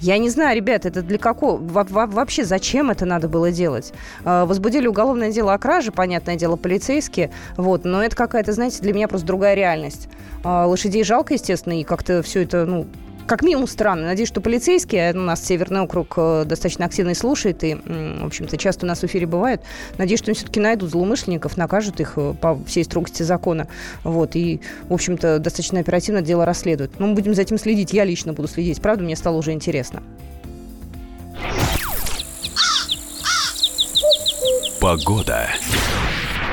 Я 0.00 0.16
не 0.16 0.30
знаю, 0.30 0.56
ребят, 0.56 0.86
это 0.86 1.02
для 1.02 1.18
какого... 1.18 1.58
Вообще 1.58 2.44
зачем 2.44 2.90
это 2.90 3.04
надо 3.04 3.28
было 3.28 3.50
делать? 3.50 3.92
Э, 4.24 4.44
возбудили 4.44 4.86
уголовное 4.86 5.30
дело 5.30 5.54
о 5.54 5.58
краже, 5.58 5.92
понятное 5.92 6.36
дело, 6.36 6.56
полицейские. 6.56 7.30
Вот, 7.56 7.84
но 7.84 8.02
это 8.04 8.14
какая-то, 8.16 8.52
знаете, 8.52 8.82
для 8.82 8.92
меня 8.92 9.08
просто 9.08 9.26
другая 9.26 9.54
реальность. 9.54 10.08
Э, 10.44 10.64
лошадей 10.64 11.04
жалко, 11.04 11.32
естественно, 11.32 11.80
и 11.80 11.84
как-то 11.84 12.22
все 12.22 12.42
это, 12.42 12.66
ну, 12.66 12.86
как 13.30 13.42
минимум 13.42 13.68
странно. 13.68 14.06
Надеюсь, 14.06 14.28
что 14.28 14.40
полицейские, 14.40 15.12
у 15.12 15.20
нас 15.20 15.46
Северный 15.46 15.82
округ 15.82 16.14
э, 16.16 16.42
достаточно 16.46 16.84
активно 16.84 17.14
слушает, 17.14 17.62
и, 17.62 17.76
в 17.76 18.26
общем-то, 18.26 18.56
часто 18.56 18.86
у 18.86 18.88
нас 18.88 19.02
в 19.02 19.04
эфире 19.04 19.28
бывают. 19.28 19.62
Надеюсь, 19.98 20.18
что 20.18 20.32
они 20.32 20.36
все-таки 20.36 20.58
найдут 20.58 20.90
злоумышленников, 20.90 21.56
накажут 21.56 22.00
их 22.00 22.14
э, 22.16 22.34
по 22.40 22.58
всей 22.64 22.82
строгости 22.82 23.22
закона. 23.22 23.68
Вот, 24.02 24.34
и, 24.34 24.60
в 24.88 24.94
общем-то, 24.94 25.38
достаточно 25.38 25.78
оперативно 25.78 26.22
дело 26.22 26.44
расследуют. 26.44 26.98
Но 26.98 27.06
мы 27.06 27.14
будем 27.14 27.36
за 27.36 27.42
этим 27.42 27.56
следить, 27.56 27.92
я 27.92 28.04
лично 28.04 28.32
буду 28.32 28.48
следить. 28.48 28.82
Правда, 28.82 29.04
мне 29.04 29.14
стало 29.14 29.36
уже 29.36 29.52
интересно. 29.52 30.02
Погода. 34.80 35.46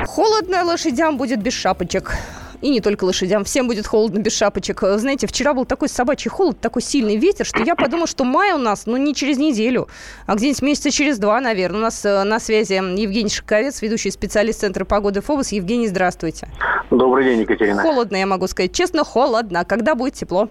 Холодно 0.05 0.63
лошадям 0.63 1.17
будет 1.17 1.41
без 1.41 1.53
шапочек 1.53 2.13
и 2.61 2.69
не 2.69 2.81
только 2.81 3.05
лошадям. 3.05 3.43
Всем 3.43 3.67
будет 3.67 3.87
холодно 3.87 4.19
без 4.19 4.35
шапочек. 4.35 4.81
Знаете, 4.81 5.27
вчера 5.27 5.53
был 5.53 5.65
такой 5.65 5.89
собачий 5.89 6.29
холод, 6.29 6.59
такой 6.59 6.81
сильный 6.81 7.17
ветер, 7.17 7.45
что 7.45 7.63
я 7.63 7.75
подумала, 7.75 8.07
что 8.07 8.23
май 8.23 8.53
у 8.53 8.57
нас, 8.57 8.85
ну, 8.85 8.97
не 8.97 9.13
через 9.13 9.37
неделю, 9.37 9.87
а 10.25 10.35
где-нибудь 10.35 10.61
месяца 10.61 10.91
через 10.91 11.19
два, 11.19 11.39
наверное. 11.41 11.79
У 11.79 11.83
нас 11.83 12.03
э, 12.05 12.23
на 12.23 12.39
связи 12.39 12.73
Евгений 12.73 13.29
Шиковец, 13.29 13.81
ведущий 13.81 14.11
специалист 14.11 14.61
Центра 14.61 14.85
погоды 14.85 15.21
ФОБОС. 15.21 15.51
Евгений, 15.51 15.87
здравствуйте. 15.87 16.47
Добрый 16.91 17.25
день, 17.25 17.41
Екатерина. 17.41 17.81
Холодно, 17.81 18.15
я 18.15 18.25
могу 18.25 18.47
сказать. 18.47 18.73
Честно, 18.73 19.03
холодно. 19.03 19.65
Когда 19.65 19.95
будет 19.95 20.13
тепло? 20.13 20.49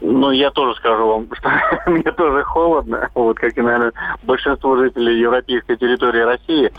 Ну, 0.00 0.30
я 0.30 0.50
тоже 0.50 0.74
скажу 0.76 1.06
вам, 1.06 1.28
что 1.38 1.50
мне 1.90 2.10
тоже 2.12 2.42
холодно, 2.44 3.10
вот 3.14 3.38
как 3.38 3.56
и, 3.56 3.60
наверное, 3.60 3.92
большинство 4.22 4.76
жителей 4.76 5.20
европейской 5.20 5.76
территории 5.76 6.22
России. 6.22 6.72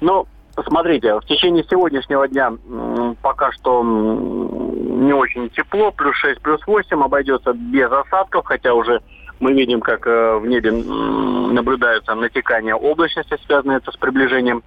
Но 0.00 0.26
Смотрите, 0.64 1.14
в 1.14 1.24
течение 1.26 1.64
сегодняшнего 1.68 2.26
дня 2.28 2.52
пока 3.22 3.52
что 3.52 3.82
не 3.84 5.12
очень 5.12 5.50
тепло, 5.50 5.90
плюс 5.90 6.16
6, 6.16 6.40
плюс 6.40 6.60
8, 6.66 7.02
обойдется 7.02 7.52
без 7.52 7.90
осадков, 7.90 8.46
хотя 8.46 8.74
уже 8.74 9.00
мы 9.38 9.52
видим, 9.52 9.80
как 9.80 10.06
э, 10.06 10.38
в 10.38 10.46
небе 10.46 10.72
наблюдаются 10.72 12.14
натекания 12.14 12.74
облачности, 12.74 13.36
связанные 13.46 13.80
с 13.80 13.96
приближением 13.96 14.62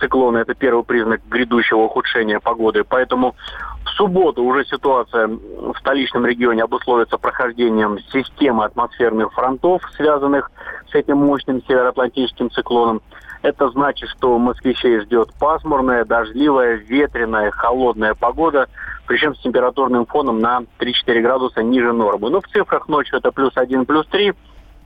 циклона. 0.00 0.38
Это 0.38 0.54
первый 0.54 0.84
признак 0.84 1.20
грядущего 1.28 1.80
ухудшения 1.80 2.40
погоды. 2.40 2.84
Поэтому 2.84 3.36
в 3.84 3.90
субботу 3.90 4.42
уже 4.42 4.64
ситуация 4.64 5.28
в 5.28 5.74
столичном 5.78 6.26
регионе 6.26 6.64
обусловится 6.64 7.16
прохождением 7.16 7.98
системы 8.12 8.64
атмосферных 8.64 9.32
фронтов, 9.32 9.82
связанных 9.96 10.50
с 10.90 10.94
этим 10.94 11.18
мощным 11.18 11.62
североатлантическим 11.64 12.50
циклоном. 12.50 13.00
Это 13.42 13.70
значит, 13.70 14.08
что 14.10 14.38
москвичей 14.38 15.00
ждет 15.00 15.32
пасмурная, 15.38 16.04
дождливая, 16.04 16.74
ветреная, 16.74 17.50
холодная 17.50 18.14
погода, 18.14 18.68
причем 19.06 19.34
с 19.34 19.40
температурным 19.40 20.06
фоном 20.06 20.40
на 20.40 20.64
3-4 20.78 21.20
градуса 21.20 21.62
ниже 21.62 21.92
нормы. 21.92 22.30
Ну, 22.30 22.40
в 22.40 22.48
цифрах 22.48 22.88
ночью 22.88 23.18
это 23.18 23.30
плюс 23.30 23.52
1, 23.56 23.86
плюс 23.86 24.06
3, 24.08 24.32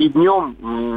и 0.02 0.08
днем 0.08 0.56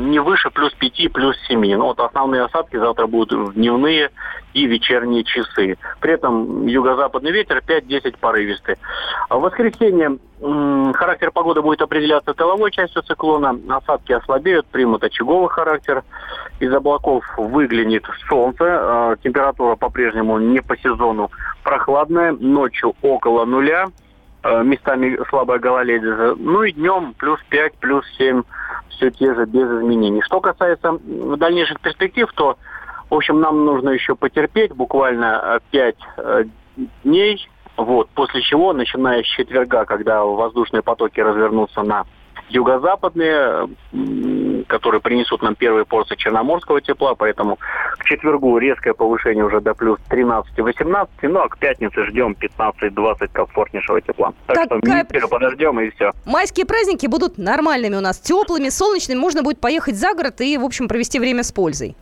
не 0.09 0.19
выше 0.19 0.49
плюс 0.49 0.73
5, 0.73 1.13
плюс 1.13 1.37
7. 1.47 1.75
Ну 1.75 1.85
вот 1.85 1.99
основные 1.99 2.43
осадки 2.43 2.75
завтра 2.77 3.05
будут 3.05 3.49
в 3.49 3.53
дневные 3.53 4.09
и 4.53 4.65
вечерние 4.65 5.23
часы. 5.23 5.77
При 5.99 6.13
этом 6.13 6.65
юго-западный 6.65 7.31
ветер 7.31 7.61
5-10 7.67 8.15
порывистый. 8.19 8.77
А 9.29 9.37
в 9.37 9.41
воскресенье 9.41 10.17
характер 10.95 11.29
погоды 11.31 11.61
будет 11.61 11.81
определяться 11.81 12.33
тыловой 12.33 12.71
частью 12.71 13.03
циклона. 13.03 13.59
Осадки 13.69 14.11
ослабеют, 14.11 14.65
примут 14.67 15.03
очаговый 15.03 15.49
характер. 15.49 16.03
Из 16.59 16.73
облаков 16.73 17.23
выглянет 17.37 18.05
солнце. 18.27 18.63
А, 18.63 19.15
температура 19.23 19.75
по-прежнему 19.75 20.39
не 20.39 20.61
по 20.61 20.75
сезону 20.77 21.29
прохладная. 21.63 22.31
Ночью 22.31 22.95
около 23.03 23.45
нуля. 23.45 23.87
А, 24.45 24.61
местами 24.61 25.17
слабая 25.29 25.57
гололедица. 25.57 26.35
Ну 26.37 26.61
и 26.61 26.71
днем 26.71 27.15
плюс 27.17 27.39
5, 27.49 27.73
плюс 27.79 28.05
7. 28.17 28.43
Все 28.89 29.09
те 29.09 29.33
же 29.33 29.45
без 29.45 29.67
изменений. 29.67 30.21
Что 30.21 30.39
касается 30.39 30.99
дальнейших 31.01 31.79
перспектив, 31.81 32.31
то 32.35 32.55
в 33.09 33.15
общем, 33.15 33.39
нам 33.39 33.65
нужно 33.65 33.89
еще 33.89 34.15
потерпеть 34.15 34.71
буквально 34.71 35.59
5 35.71 35.95
э, 35.95 36.21
э, 36.21 36.43
дней, 37.03 37.49
вот, 37.75 38.09
после 38.09 38.41
чего, 38.41 38.71
начиная 38.73 39.23
с 39.23 39.25
четверга, 39.25 39.85
когда 39.85 40.23
воздушные 40.23 40.83
потоки 40.83 41.19
развернутся 41.19 41.81
на 41.81 42.05
юго-западные, 42.49 43.67
которые 44.67 45.01
принесут 45.01 45.41
нам 45.41 45.55
первые 45.55 45.85
порции 45.85 46.15
черноморского 46.15 46.81
тепла, 46.81 47.15
поэтому 47.15 47.57
к 48.05 48.07
четвергу 48.07 48.57
резкое 48.57 48.93
повышение 48.93 49.43
уже 49.43 49.59
до 49.61 49.73
плюс 49.73 49.99
13-18, 50.09 51.07
ну 51.23 51.39
а 51.39 51.49
к 51.49 51.57
пятнице 51.57 52.05
ждем 52.05 52.35
15-20 52.39 53.29
комфортнейшего 53.33 53.99
тепла. 53.99 54.33
Так 54.45 54.55
Какая... 54.55 54.79
что 54.79 55.03
неделю 55.03 55.27
подождем 55.27 55.79
и 55.79 55.89
все. 55.89 56.11
Майские 56.25 56.65
праздники 56.65 57.07
будут 57.07 57.37
нормальными 57.37 57.95
у 57.95 58.01
нас, 58.01 58.19
теплыми, 58.19 58.69
солнечными, 58.69 59.17
можно 59.17 59.41
будет 59.41 59.59
поехать 59.59 59.95
за 59.95 60.13
город 60.13 60.39
и, 60.41 60.57
в 60.57 60.63
общем, 60.63 60.87
провести 60.87 61.19
время 61.19 61.43
с 61.43 61.51
пользой. 61.51 61.95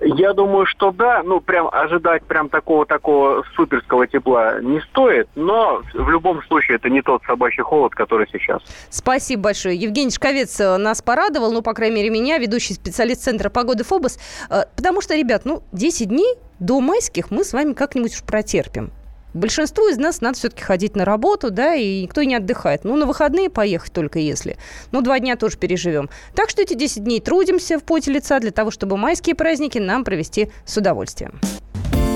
Я 0.00 0.32
думаю, 0.32 0.66
что 0.66 0.92
да. 0.92 1.22
Ну, 1.22 1.40
прям 1.40 1.68
ожидать 1.70 2.24
прям 2.24 2.48
такого 2.48 2.86
такого 2.86 3.44
суперского 3.54 4.06
тепла 4.06 4.60
не 4.60 4.80
стоит, 4.80 5.28
но 5.34 5.82
в 5.92 6.10
любом 6.10 6.42
случае 6.44 6.76
это 6.76 6.88
не 6.88 7.02
тот 7.02 7.22
собачий 7.24 7.62
холод, 7.62 7.94
который 7.94 8.26
сейчас. 8.32 8.62
Спасибо 8.88 9.44
большое. 9.44 9.76
Евгений 9.76 10.10
Шковец 10.10 10.58
э, 10.60 10.76
нас 10.78 11.02
порадовал, 11.02 11.52
ну, 11.52 11.62
по 11.62 11.74
крайней 11.74 11.96
мере, 11.96 12.10
меня, 12.10 12.38
ведущий 12.38 12.74
специалист 12.74 13.22
Центра 13.22 13.50
погоды 13.50 13.84
ФОБОС. 13.84 14.18
Э, 14.48 14.62
потому 14.74 15.02
что, 15.02 15.14
ребят, 15.14 15.42
ну, 15.44 15.62
10 15.72 16.08
дней 16.08 16.36
до 16.58 16.80
майских 16.80 17.30
мы 17.30 17.44
с 17.44 17.52
вами 17.52 17.74
как-нибудь 17.74 18.14
уж 18.14 18.22
протерпим. 18.22 18.90
Большинству 19.34 19.88
из 19.88 19.96
нас 19.96 20.20
надо 20.20 20.38
все-таки 20.38 20.62
ходить 20.62 20.96
на 20.96 21.04
работу, 21.04 21.50
да, 21.50 21.74
и 21.74 22.02
никто 22.02 22.22
не 22.22 22.34
отдыхает. 22.34 22.84
Ну, 22.84 22.96
на 22.96 23.06
выходные 23.06 23.50
поехать 23.50 23.92
только 23.92 24.18
если. 24.18 24.56
Ну, 24.92 25.02
два 25.02 25.18
дня 25.20 25.36
тоже 25.36 25.56
переживем. 25.56 26.10
Так 26.34 26.50
что 26.50 26.62
эти 26.62 26.74
10 26.74 27.04
дней 27.04 27.20
трудимся 27.20 27.78
в 27.78 27.84
поте 27.84 28.10
лица 28.10 28.40
для 28.40 28.50
того, 28.50 28.70
чтобы 28.70 28.96
майские 28.96 29.34
праздники 29.34 29.78
нам 29.78 30.04
провести 30.04 30.50
с 30.64 30.76
удовольствием. 30.76 31.40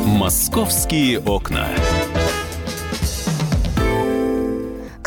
«Московские 0.05 1.21
окна». 1.21 1.69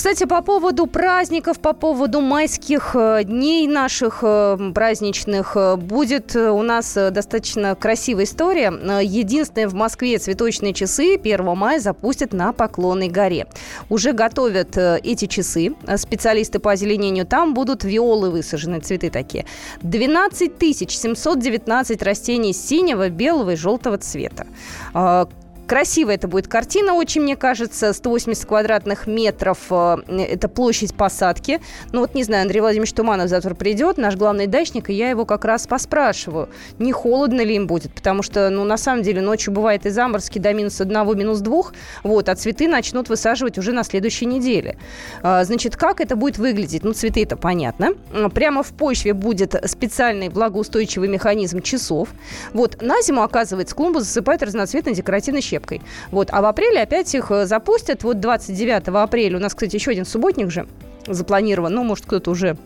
Кстати, 0.08 0.26
по 0.26 0.42
поводу 0.42 0.88
праздников, 0.88 1.60
по 1.60 1.74
поводу 1.74 2.22
майских 2.22 2.96
э, 2.96 3.26
дней 3.26 3.68
наших 3.68 4.20
э, 4.22 4.72
праздничных, 4.74 5.58
э, 5.58 5.76
будет 5.76 6.34
у 6.34 6.62
нас 6.62 6.94
достаточно 6.94 7.76
красивая 7.76 8.24
история. 8.24 8.72
Единственное, 9.02 9.68
в 9.68 9.74
Москве 9.74 10.18
цветочные 10.18 10.74
часы 10.74 11.16
1 11.16 11.44
мая 11.58 11.82
запустят 11.82 12.32
на 12.32 12.54
Поклонной 12.54 13.10
горе. 13.10 13.48
Уже 13.90 14.14
готовят 14.14 14.78
эти 14.78 15.26
часы. 15.26 15.76
Специалисты 15.98 16.60
по 16.60 16.72
озеленению 16.72 17.26
там 17.26 17.54
будут 17.54 17.84
виолы 17.84 18.32
высажены, 18.32 18.80
цветы 18.80 19.10
такие. 19.10 19.46
12 19.82 20.54
719 20.58 22.02
растений 22.02 22.54
синего, 22.54 23.10
белого 23.10 23.52
и 23.52 23.56
желтого 23.58 23.98
цвета. 23.98 24.48
Красивая 25.68 26.16
это 26.16 26.30
будет 26.30 26.48
картина, 26.48 26.94
очень, 26.94 27.22
мне 27.22 27.36
кажется. 27.36 27.92
180 27.92 28.46
квадратных 28.46 29.06
метров 29.06 29.58
э,– 29.70 29.98
это 30.08 30.48
площадь 30.48 30.96
посадки. 30.96 31.60
Ну 31.92 32.00
вот, 32.00 32.16
не 32.16 32.24
знаю, 32.24 32.44
Андрей 32.44 32.62
Владимирович 32.62 32.94
Туманов 32.94 33.28
завтра 33.28 33.54
придет, 33.54 33.98
наш 33.98 34.16
главный 34.16 34.48
дачник, 34.48 34.90
и 34.90 34.94
я 34.94 35.10
его 35.10 35.26
как 35.26 35.44
раз 35.44 35.68
поспрашиваю, 35.68 36.48
не 36.80 36.94
холодно 36.94 37.42
ли 37.42 37.56
им 37.56 37.68
будет, 37.68 37.94
потому 37.94 38.24
что, 38.24 38.50
ну, 38.50 38.64
на 38.64 38.78
самом 38.78 39.04
деле, 39.04 39.20
ночью 39.20 39.54
бывает 39.54 39.86
и 39.86 39.90
заморозки 39.90 40.40
до 40.40 40.54
минус 40.54 40.80
одного, 40.80 41.16
минус 41.16 41.40
двух, 41.40 41.74
вот, 42.02 42.30
а 42.30 42.36
цветы 42.36 42.70
начнут 42.70 43.10
высаживать 43.10 43.58
уже 43.58 43.74
на 43.74 43.84
следующей 43.84 44.26
неделе. 44.26 44.78
А, 45.22 45.44
значит, 45.44 45.76
как 45.76 46.00
это 46.00 46.16
будет 46.16 46.38
выглядеть? 46.38 46.86
Ну, 46.86 46.94
цветы 46.94 47.24
это 47.24 47.36
понятно. 47.36 47.90
Прямо 48.34 48.64
в 48.64 48.70
почве 48.70 49.14
будет 49.14 49.54
специальный 49.66 50.30
влагоустойчивый 50.30 51.10
механизм 51.10 51.62
часов. 51.62 52.08
Вот, 52.54 52.82
на 52.82 53.02
зиму, 53.02 53.22
оказывается, 53.22 53.76
клумбу 53.76 54.00
засыпают 54.00 54.44
разноцветной 54.44 54.94
декоративной 54.94 55.42
щепкой 55.42 55.57
щепкой. 55.58 55.82
Вот. 56.12 56.30
А 56.32 56.42
в 56.42 56.46
апреле 56.46 56.82
опять 56.82 57.14
их 57.16 57.32
э, 57.32 57.46
запустят. 57.46 58.04
Вот 58.04 58.20
29 58.20 58.88
апреля 58.90 59.38
у 59.38 59.42
нас, 59.42 59.54
кстати, 59.54 59.76
еще 59.76 59.92
один 59.92 60.06
субботник 60.06 60.52
же 60.52 60.68
запланирован. 61.08 61.74
Ну, 61.74 61.84
может, 61.84 62.06
кто-то 62.06 62.32
уже 62.32 62.58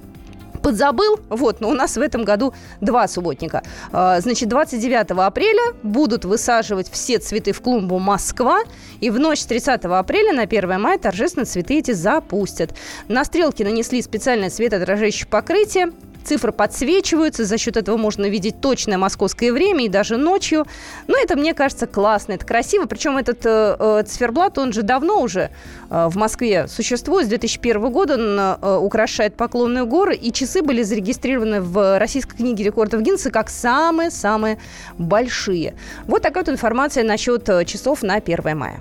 подзабыл. 0.62 1.20
Вот, 1.30 1.60
но 1.60 1.70
у 1.70 1.74
нас 1.74 1.98
в 1.98 2.02
этом 2.02 2.24
году 2.24 2.54
два 2.82 3.08
субботника. 3.08 3.64
А, 3.92 4.20
значит, 4.20 4.48
29 4.48 5.12
апреля 5.12 5.74
будут 5.82 6.26
высаживать 6.26 6.90
все 6.92 7.18
цветы 7.18 7.52
в 7.52 7.62
клумбу 7.62 7.98
Москва. 7.98 8.60
И 9.00 9.10
в 9.10 9.20
ночь 9.20 9.40
с 9.40 9.46
30 9.46 9.86
апреля 9.86 10.34
на 10.34 10.44
1 10.44 10.80
мая 10.80 11.00
торжественно 11.00 11.46
цветы 11.46 11.80
эти 11.80 11.92
запустят. 11.92 12.76
На 13.08 13.26
стрелки 13.26 13.64
нанесли 13.64 14.02
специальное 14.02 14.50
светоотражающее 14.50 15.28
покрытие. 15.28 15.92
Цифры 16.24 16.52
подсвечиваются, 16.52 17.46
за 17.46 17.58
счет 17.58 17.78
этого 17.78 17.98
можно 17.98 18.26
видеть 18.28 18.62
точное 18.62 18.98
московское 18.98 19.52
время 19.52 19.86
и 19.86 19.90
даже 19.90 20.18
ночью. 20.18 20.66
Но 21.08 21.18
это, 21.18 21.36
мне 21.36 21.54
кажется, 21.54 21.88
классно, 21.88 22.34
это 22.34 22.46
красиво. 22.46 22.86
Причем 22.86 23.18
этот 23.18 23.46
э, 23.46 23.76
э, 23.80 24.04
циферблат, 24.06 24.58
он 24.58 24.74
же 24.74 24.84
давно 24.84 25.22
уже 25.22 25.50
э, 25.90 26.08
в 26.10 26.16
Москве 26.16 26.68
существует. 26.68 27.26
С 27.26 27.30
2001 27.30 27.92
года 27.92 28.14
он 28.16 28.40
э, 28.40 28.78
украшает 28.78 29.36
Поклонную 29.36 29.86
гору, 29.86 30.12
и 30.12 30.32
часы 30.32 30.62
были 30.62 30.84
зарегистрированы 30.84 31.62
в 31.62 32.00
Российской 32.00 32.38
книге 32.38 32.66
рекордов 32.66 33.02
Гиннесса 33.02 33.32
как 33.32 33.50
самые-самые 33.50 34.58
большие. 34.98 35.76
Вот 36.08 36.22
такая 36.22 36.44
вот 36.44 36.54
информация 36.54 37.04
насчет 37.04 37.48
э, 37.50 37.66
часов 37.66 38.04
на 38.04 38.16
1 38.16 38.58
мая. 38.58 38.80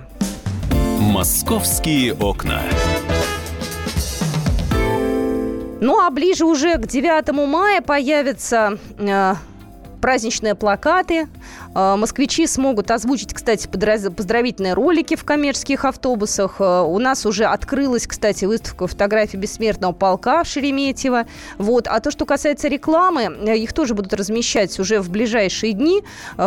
«Московские 0.99 2.13
окна». 2.13 2.61
Ну 5.81 5.99
а 5.99 6.11
ближе 6.11 6.45
уже 6.45 6.77
к 6.77 6.85
9 6.85 7.31
мая 7.47 7.81
появятся 7.81 8.77
э, 8.99 9.33
праздничные 9.99 10.53
плакаты. 10.53 11.27
Э, 11.73 11.95
москвичи 11.95 12.47
смогут 12.47 12.91
озвучить, 12.91 13.33
кстати, 13.33 13.67
поздравительные 13.67 14.73
ролики 14.73 15.15
в 15.15 15.23
коммерческих 15.23 15.85
автобусах. 15.85 16.55
Э, 16.59 16.81
у 16.81 16.99
нас 16.99 17.25
уже 17.25 17.45
открылась, 17.45 18.07
кстати, 18.07 18.45
выставка 18.45 18.87
фотографий 18.87 19.37
бессмертного 19.37 19.93
полка 19.93 20.43
Шереметьево. 20.43 21.25
Вот. 21.57 21.87
А 21.87 21.99
то, 21.99 22.11
что 22.11 22.25
касается 22.25 22.67
рекламы, 22.67 23.23
э, 23.23 23.57
их 23.57 23.73
тоже 23.73 23.93
будут 23.93 24.13
размещать 24.13 24.77
уже 24.79 24.99
в 24.99 25.09
ближайшие 25.09 25.73
дни. 25.73 26.03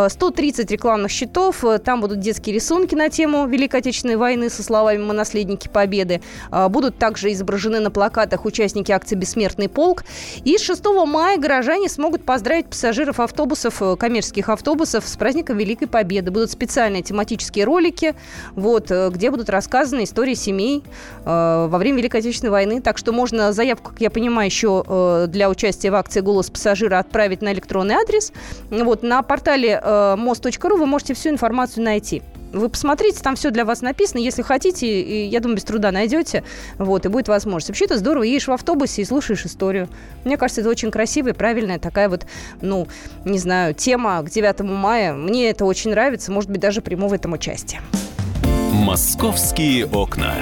130 0.09 0.71
рекламных 0.71 1.11
щитов. 1.11 1.65
Там 1.85 2.01
будут 2.01 2.21
детские 2.21 2.55
рисунки 2.55 2.95
на 2.95 3.09
тему 3.09 3.47
Великой 3.47 3.81
Отечественной 3.81 4.17
войны 4.17 4.51
со 4.51 4.63
словами 4.63 4.99
«Мы 4.99 5.15
наследники 5.15 5.69
Победы». 5.69 6.21
Будут 6.69 6.99
также 6.99 7.33
изображены 7.33 7.81
на 7.81 7.91
плакатах 7.91 8.45
участники 8.45 8.93
акции 8.93 9.15
«Бессмертный 9.15 9.69
полк». 9.69 10.05
И 10.45 10.59
6 10.59 10.85
мая 11.07 11.39
горожане 11.39 11.89
смогут 11.89 12.25
поздравить 12.25 12.67
пассажиров 12.67 13.21
автобусов, 13.21 13.83
коммерческих 13.99 14.49
автобусов 14.49 15.07
с 15.15 15.17
праздником 15.17 15.57
Великой 15.57 15.87
Победы. 15.87 16.31
Будут 16.31 16.51
специальные 16.51 17.03
тематические 17.03 17.65
ролики, 17.65 18.15
вот, 18.55 18.91
э, 18.91 19.11
где 19.11 19.31
будут 19.31 19.49
рассказаны 19.49 20.05
истории 20.05 20.35
семей 20.35 20.83
э, 21.25 21.67
во 21.71 21.79
время 21.79 21.99
Великой 21.99 22.21
Отечественной 22.21 22.51
войны. 22.51 22.81
Так 22.81 22.99
что 22.99 23.13
можно 23.13 23.53
заявку, 23.53 23.91
как 23.91 24.01
я 24.01 24.11
понимаю, 24.11 24.47
еще 24.47 24.85
э, 24.87 25.27
для 25.29 25.49
участия 25.49 25.91
в 25.91 25.95
акции 25.95 26.21
«Голос 26.21 26.51
пассажира» 26.51 26.99
отправить 26.99 27.43
на 27.43 27.53
электронный 27.53 27.95
адрес. 27.95 28.33
Вот, 28.71 29.03
на 29.03 29.23
портале 29.23 29.81
э, 29.83 30.17
мост.ру 30.17 30.77
вы 30.77 30.87
можете 30.87 31.15
всю 31.15 31.31
информацию 31.31 31.85
найти. 31.85 32.23
Вы 32.55 32.69
посмотрите, 32.69 33.21
там 33.21 33.35
все 33.35 33.51
для 33.51 33.65
вас 33.65 33.83
написано. 33.83 34.21
Если 34.21 34.43
хотите, 34.43 35.27
я 35.27 35.41
думаю, 35.41 35.57
без 35.57 35.65
труда 35.65 35.91
найдете. 35.91 36.45
Вот, 36.79 37.05
и 37.05 37.09
будет 37.09 37.27
возможность. 37.27 37.69
Вообще 37.69 37.87
это 37.87 37.99
здорово. 37.99 38.23
Едешь 38.23 38.47
в 38.47 38.53
автобусе 38.53 39.03
и 39.03 39.05
слушаешь 39.05 39.45
историю. 39.45 39.89
Мне 40.25 40.37
кажется, 40.37 40.61
это 40.61 40.71
очень 40.71 40.93
красивая, 40.93 41.35
правильная 41.35 41.81
такая 41.81 42.09
вот, 42.09 42.27
ну, 42.61 42.87
не 43.25 43.41
знаю, 43.41 43.75
тема 43.75 44.23
к 44.23 44.31
9 44.31 44.61
мая. 44.61 45.15
Мне 45.15 45.51
это 45.51 45.65
очень 45.65 45.91
нравится. 45.91 46.31
Может 46.31 46.49
быть, 46.49 46.61
даже 46.61 46.81
приму 46.81 47.09
в 47.09 47.13
этом 47.13 47.33
участие. 47.33 47.81
«Московские 48.73 49.87
окна». 49.87 50.35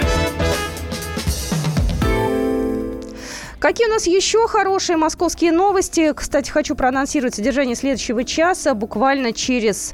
Какие 3.58 3.86
у 3.86 3.90
нас 3.90 4.08
еще 4.08 4.48
хорошие 4.48 4.96
московские 4.96 5.52
новости? 5.52 6.12
Кстати, 6.14 6.50
хочу 6.50 6.74
проанонсировать 6.74 7.36
содержание 7.36 7.76
следующего 7.76 8.24
часа. 8.24 8.74
Буквально 8.74 9.32
через 9.32 9.92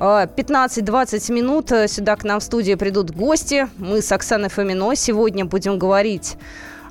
15-20 0.00 1.30
минут 1.30 1.68
сюда 1.90 2.16
к 2.16 2.24
нам 2.24 2.40
в 2.40 2.42
студию 2.42 2.78
придут 2.78 3.10
гости. 3.10 3.68
Мы 3.76 4.00
с 4.00 4.10
Оксаной 4.10 4.48
Фомино 4.48 4.94
сегодня 4.94 5.44
будем 5.44 5.78
говорить 5.78 6.38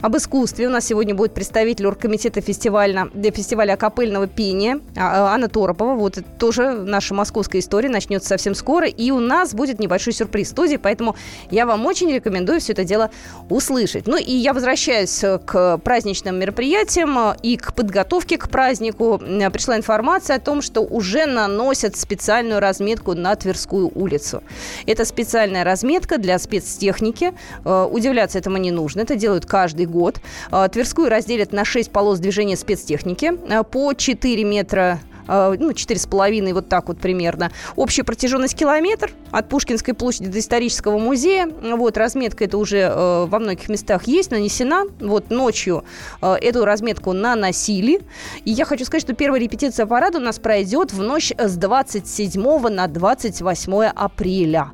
об 0.01 0.15
искусстве. 0.15 0.67
У 0.67 0.69
нас 0.69 0.85
сегодня 0.85 1.13
будет 1.13 1.33
представитель 1.33 1.87
оргкомитета 1.87 2.41
фестиваля, 2.41 3.09
фестиваля 3.33 3.73
акапельного 3.73 4.27
пения 4.27 4.79
а, 4.95 5.33
Анна 5.33 5.49
Торопова. 5.49 5.95
Вот 5.95 6.17
это 6.17 6.27
тоже 6.37 6.71
наша 6.71 7.13
московская 7.13 7.59
история 7.59 7.89
начнется 7.89 8.29
совсем 8.29 8.55
скоро. 8.55 8.87
И 8.87 9.11
у 9.11 9.19
нас 9.19 9.53
будет 9.53 9.79
небольшой 9.79 10.13
сюрприз 10.13 10.47
в 10.47 10.51
студии, 10.51 10.77
поэтому 10.77 11.15
я 11.51 11.65
вам 11.65 11.85
очень 11.85 12.11
рекомендую 12.11 12.61
все 12.61 12.73
это 12.73 12.85
дело 12.85 13.11
услышать. 13.49 14.07
Ну 14.07 14.17
и 14.17 14.31
я 14.31 14.53
возвращаюсь 14.53 15.23
к 15.45 15.77
праздничным 15.79 16.39
мероприятиям 16.39 17.33
и 17.41 17.57
к 17.57 17.73
подготовке 17.73 18.37
к 18.37 18.49
празднику. 18.49 19.19
Пришла 19.19 19.75
информация 19.77 20.37
о 20.37 20.39
том, 20.39 20.61
что 20.61 20.81
уже 20.81 21.25
наносят 21.25 21.97
специальную 21.97 22.59
разметку 22.59 23.15
на 23.15 23.35
Тверскую 23.35 23.91
улицу. 23.93 24.43
Это 24.85 25.03
специальная 25.03 25.63
разметка 25.63 26.17
для 26.17 26.39
спецтехники. 26.39 27.33
Э, 27.65 27.87
удивляться 27.89 28.37
этому 28.37 28.57
не 28.57 28.71
нужно. 28.71 29.01
Это 29.01 29.15
делают 29.15 29.45
каждый 29.45 29.88
год. 29.89 30.21
Э, 30.51 30.67
Тверскую 30.71 31.09
разделят 31.09 31.51
на 31.51 31.65
6 31.65 31.91
полос 31.91 32.19
движения 32.19 32.55
спецтехники 32.55 33.33
э, 33.49 33.63
по 33.63 33.93
4 33.93 34.43
метра 34.43 34.99
ну, 35.29 35.71
4,5, 35.71 36.53
вот 36.53 36.69
так 36.69 36.87
вот 36.87 36.99
примерно. 36.99 37.51
Общая 37.75 38.03
протяженность 38.03 38.55
километр 38.55 39.11
от 39.31 39.47
Пушкинской 39.49 39.93
площади 39.93 40.29
до 40.29 40.39
исторического 40.39 40.97
музея. 40.97 41.47
Вот, 41.47 41.97
разметка 41.97 42.45
это 42.45 42.57
уже 42.57 42.79
э, 42.79 43.25
во 43.25 43.39
многих 43.39 43.69
местах 43.69 44.07
есть, 44.07 44.31
нанесена. 44.31 44.85
Вот, 44.99 45.29
ночью 45.29 45.83
э, 46.21 46.35
эту 46.41 46.65
разметку 46.65 47.13
наносили. 47.13 48.01
И 48.45 48.51
я 48.51 48.65
хочу 48.65 48.85
сказать, 48.85 49.03
что 49.03 49.13
первая 49.13 49.39
репетиция 49.39 49.85
парада 49.85 50.17
у 50.17 50.21
нас 50.21 50.39
пройдет 50.39 50.93
в 50.93 51.01
ночь 51.01 51.31
с 51.37 51.55
27 51.57 52.67
на 52.69 52.87
28 52.87 53.83
апреля. 53.83 54.71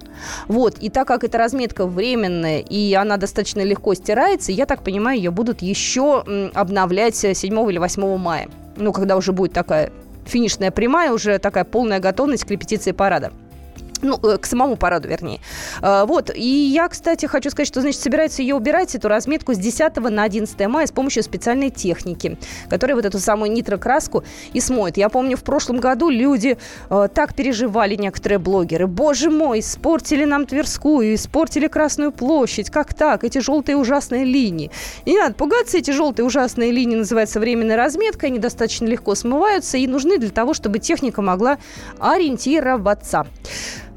Вот, 0.48 0.78
и 0.80 0.90
так 0.90 1.08
как 1.08 1.24
эта 1.24 1.38
разметка 1.38 1.86
временная, 1.86 2.60
и 2.60 2.94
она 2.94 3.18
достаточно 3.18 3.62
легко 3.62 3.94
стирается, 3.94 4.52
я 4.52 4.66
так 4.66 4.84
понимаю, 4.84 5.18
ее 5.18 5.32
будут 5.32 5.62
еще 5.62 6.24
обновлять 6.54 7.16
7 7.16 7.70
или 7.70 7.78
8 7.78 8.18
мая 8.18 8.48
ну, 8.78 8.92
когда 8.92 9.18
уже 9.18 9.32
будет 9.32 9.54
такая 9.54 9.92
финишная 10.26 10.72
прямая, 10.72 11.12
уже 11.12 11.40
такая 11.40 11.64
полная 11.64 12.00
готовность 12.00 12.46
к 12.46 12.52
репетиции 12.52 12.92
парада 12.92 13.32
ну, 14.02 14.20
э, 14.24 14.38
к 14.38 14.46
самому 14.46 14.76
параду, 14.76 15.08
вернее. 15.08 15.40
А, 15.82 16.06
вот, 16.06 16.32
и 16.34 16.42
я, 16.42 16.88
кстати, 16.88 17.26
хочу 17.26 17.50
сказать, 17.50 17.68
что, 17.68 17.82
значит, 17.82 18.02
собираются 18.02 18.42
ее 18.42 18.56
убирать, 18.56 18.96
эту 18.96 19.08
разметку, 19.08 19.54
с 19.54 19.58
10 19.58 19.96
на 19.98 20.24
11 20.24 20.68
мая 20.68 20.88
с 20.88 20.92
помощью 20.92 21.24
специальной 21.24 21.70
техники, 21.70 22.38
которая 22.70 22.96
вот 22.96 23.06
эту 23.06 23.20
самую 23.20 23.52
нитрокраску 23.52 24.24
и 24.54 24.60
смоет. 24.60 24.98
Я 24.98 25.10
помню, 25.10 25.38
в 25.38 25.44
прошлом 25.44 25.80
году 25.80 26.10
люди 26.10 26.58
э, 26.90 27.08
так 27.14 27.36
переживали, 27.36 27.96
некоторые 27.96 28.40
блогеры. 28.40 28.88
Боже 28.88 29.30
мой, 29.30 29.60
испортили 29.60 30.26
нам 30.26 30.46
Тверскую, 30.46 31.16
испортили 31.16 31.68
Красную 31.68 32.12
площадь. 32.12 32.70
Как 32.70 32.94
так? 32.94 33.24
Эти 33.24 33.40
желтые 33.40 33.78
ужасные 33.78 34.24
линии. 34.24 34.72
И 35.06 35.12
не 35.12 35.20
надо 35.20 35.36
пугаться, 35.36 35.78
эти 35.78 35.92
желтые 35.92 36.26
ужасные 36.26 36.72
линии 36.72 36.96
называются 36.96 37.40
временной 37.40 37.76
разметкой, 37.76 38.30
они 38.30 38.40
достаточно 38.40 38.86
легко 38.86 39.16
смываются 39.16 39.78
и 39.78 39.88
нужны 39.88 40.18
для 40.18 40.30
того, 40.30 40.54
чтобы 40.54 40.80
техника 40.80 41.22
могла 41.22 41.58
ориентироваться. 42.00 43.26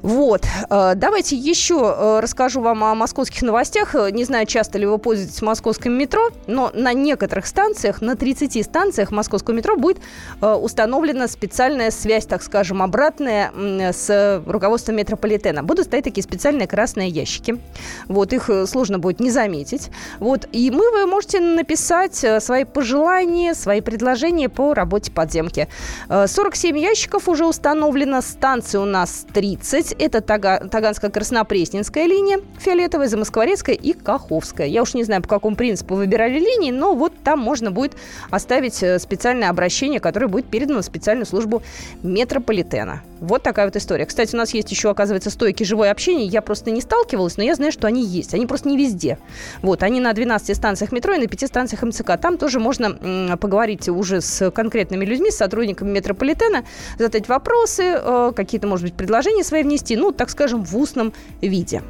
Вот. 0.03 0.47
Э, 0.71 0.93
давайте 0.95 1.37
еще 1.37 1.95
э, 1.97 2.21
расскажу 2.21 2.61
вам 2.61 2.85
о 2.85 2.95
московских 2.95 3.43
новостях. 3.43 3.95
Не 4.13 4.25
знаю, 4.25 4.47
часто 4.47 4.79
ли 4.79 4.87
вы 4.87 4.99
пользуетесь 4.99 5.43
московским 5.43 5.93
метро, 5.93 6.31
но 6.47 6.71
на 6.75 6.93
некоторых 6.93 7.47
станциях, 7.47 8.01
на 8.01 8.17
30 8.17 8.65
станциях 8.65 9.11
московского 9.11 9.55
метро 9.55 9.77
будет 9.77 9.99
э, 10.41 10.53
установлена 10.53 11.27
специальная 11.27 11.91
связь, 11.91 12.27
так 12.27 12.43
скажем, 12.43 12.83
обратная 12.83 13.53
с 13.93 14.43
руководством 14.47 14.97
метрополитена. 14.97 15.63
Будут 15.63 15.87
стоять 15.87 16.05
такие 16.05 16.23
специальные 16.23 16.69
красные 16.69 17.09
ящики. 17.09 17.59
Вот, 18.07 18.33
их 18.33 18.51
сложно 18.67 18.99
будет 18.99 19.21
не 19.21 19.31
заметить. 19.31 19.91
Вот, 20.21 20.47
и 20.53 20.71
мы, 20.71 20.91
вы 20.93 21.07
можете 21.07 21.41
написать 21.41 22.25
свои 22.41 22.65
пожелания, 22.65 23.55
свои 23.55 23.81
предложения 23.81 24.49
по 24.49 24.75
работе 24.75 25.11
подземки. 25.11 25.69
47 26.09 26.79
ящиков 26.79 27.29
уже 27.29 27.47
установлено, 27.47 28.21
станций 28.21 28.81
у 28.81 28.85
нас 28.85 29.27
30. 29.33 29.88
6. 29.89 29.97
Это 29.99 30.21
Тага, 30.21 30.61
Таганско-Краснопресненская 30.71 32.07
линия, 32.07 32.41
фиолетовая, 32.59 33.09
Замоскворецкая 33.09 33.75
и 33.75 33.93
Каховская. 33.93 34.67
Я 34.67 34.83
уж 34.83 34.95
не 34.95 35.05
знаю, 35.05 35.23
по 35.23 35.29
какому 35.29 35.57
принципу 35.57 35.95
выбирали 35.95 36.39
линии, 36.39 36.71
но 36.71 36.95
вот 36.95 37.13
там 37.23 37.39
можно 37.39 37.71
будет 37.71 37.97
оставить 38.31 38.83
э, 38.83 38.99
специальное 38.99 39.51
обращение, 39.51 40.01
которое 40.01 40.29
будет 40.29 40.47
передано 40.47 40.81
в 40.81 40.85
специальную 40.85 41.27
службу 41.27 41.63
метрополитена. 42.03 43.03
Вот 43.21 43.43
такая 43.43 43.67
вот 43.67 43.77
история. 43.77 44.07
Кстати, 44.07 44.35
у 44.35 44.39
нас 44.39 44.55
есть 44.55 44.71
еще, 44.71 44.91
оказывается, 44.91 45.31
стойки 45.31 45.65
живое 45.65 45.91
общение. 45.91 46.27
Я 46.27 46.43
просто 46.43 46.71
не 46.71 46.81
сталкивалась, 46.81 47.37
но 47.37 47.43
я 47.43 47.55
знаю, 47.55 47.73
что 47.73 47.87
они 47.87 48.05
есть. 48.05 48.35
Они 48.35 48.47
просто 48.47 48.69
не 48.69 48.77
везде. 48.77 49.19
Вот, 49.63 49.83
они 49.83 50.01
на 50.01 50.13
12 50.13 50.57
станциях 50.57 50.93
метро 50.93 51.15
и 51.15 51.19
на 51.19 51.27
5 51.27 51.47
станциях 51.47 51.83
МЦК. 51.83 52.17
Там 52.21 52.39
тоже 52.39 52.61
можно 52.61 52.97
м, 53.01 53.39
поговорить 53.39 53.89
уже 53.89 54.21
с 54.21 54.51
конкретными 54.51 55.05
людьми, 55.05 55.31
с 55.31 55.37
сотрудниками 55.37 55.91
метрополитена, 55.91 56.65
задать 56.99 57.29
вопросы, 57.29 57.83
э, 57.85 58.33
какие-то, 58.35 58.67
может 58.67 58.85
быть, 58.85 58.95
предложения 58.95 59.45
свои 59.45 59.63
внести, 59.63 59.97
ну, 59.97 60.13
так 60.13 60.31
скажем, 60.31 60.65
в 60.65 60.77
устном 60.77 61.13
виде. 61.41 61.83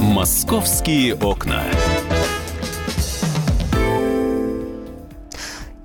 Московские 0.00 1.14
окна. 1.14 1.62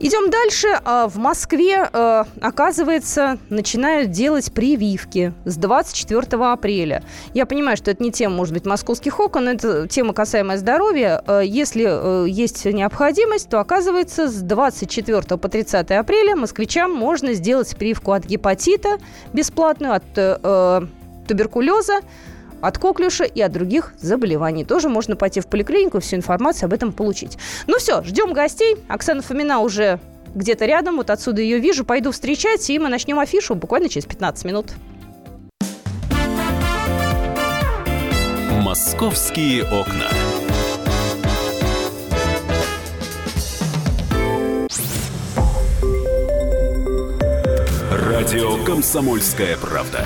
Идем 0.06 0.30
дальше. 0.30 0.68
А, 0.86 1.08
в 1.08 1.18
Москве, 1.18 1.90
а, 1.92 2.28
оказывается, 2.40 3.40
начинают 3.50 4.12
делать 4.12 4.54
прививки 4.54 5.34
с 5.46 5.58
24 5.58 6.52
апреля. 6.52 7.04
Я 7.34 7.48
понимаю, 7.48 7.76
что 7.76 7.90
это 7.90 8.04
не 8.04 8.12
тема, 8.12 8.36
может 8.36 8.54
быть, 8.54 8.68
московских 8.68 9.20
окон, 9.20 9.50
это 9.50 9.88
тема, 9.88 10.14
касаемая 10.14 10.60
здоровья. 10.60 11.24
А, 11.26 11.40
если 11.40 12.30
есть 12.30 12.66
необходимость, 12.66 13.50
то, 13.50 13.60
оказывается, 13.60 14.30
с 14.30 14.44
24 14.44 15.40
по 15.40 15.50
30 15.50 15.90
апреля 15.90 16.36
москвичам 16.36 16.94
можно 16.94 17.34
сделать 17.34 17.76
прививку 17.76 18.12
от 18.12 18.26
гепатита 18.26 19.00
бесплатную, 19.34 19.96
от 19.96 20.04
э, 20.16 20.82
туберкулеза, 21.28 22.02
от 22.68 22.78
коклюша 22.78 23.24
и 23.24 23.42
от 23.42 23.52
других 23.52 23.94
заболеваний. 24.00 24.66
Тоже 24.66 24.90
можно 24.90 25.16
пойти 25.16 25.40
в 25.40 25.48
поликлинику, 25.48 26.00
всю 26.00 26.16
информацию 26.16 26.68
об 26.68 26.74
этом 26.74 26.92
получить. 26.92 27.38
Ну 27.68 27.78
все, 27.78 28.04
ждем 28.04 28.34
гостей. 28.34 28.78
Оксана 28.88 29.22
Фомина 29.22 29.60
уже 29.60 30.00
где-то 30.34 30.66
рядом, 30.66 30.98
вот 30.98 31.10
отсюда 31.10 31.42
ее 31.42 31.60
вижу. 31.60 31.86
Пойду 31.86 32.12
встречать, 32.12 32.70
и 32.70 32.80
мы 32.80 32.90
начнем 32.90 33.20
афишу 33.20 33.56
буквально 33.56 33.90
через 33.90 34.06
15 34.06 34.46
минут. 34.46 34.68
«Московские 38.62 39.64
окна». 39.64 40.10
Радио 47.92 48.64
«Комсомольская 48.66 49.56
правда». 49.58 50.06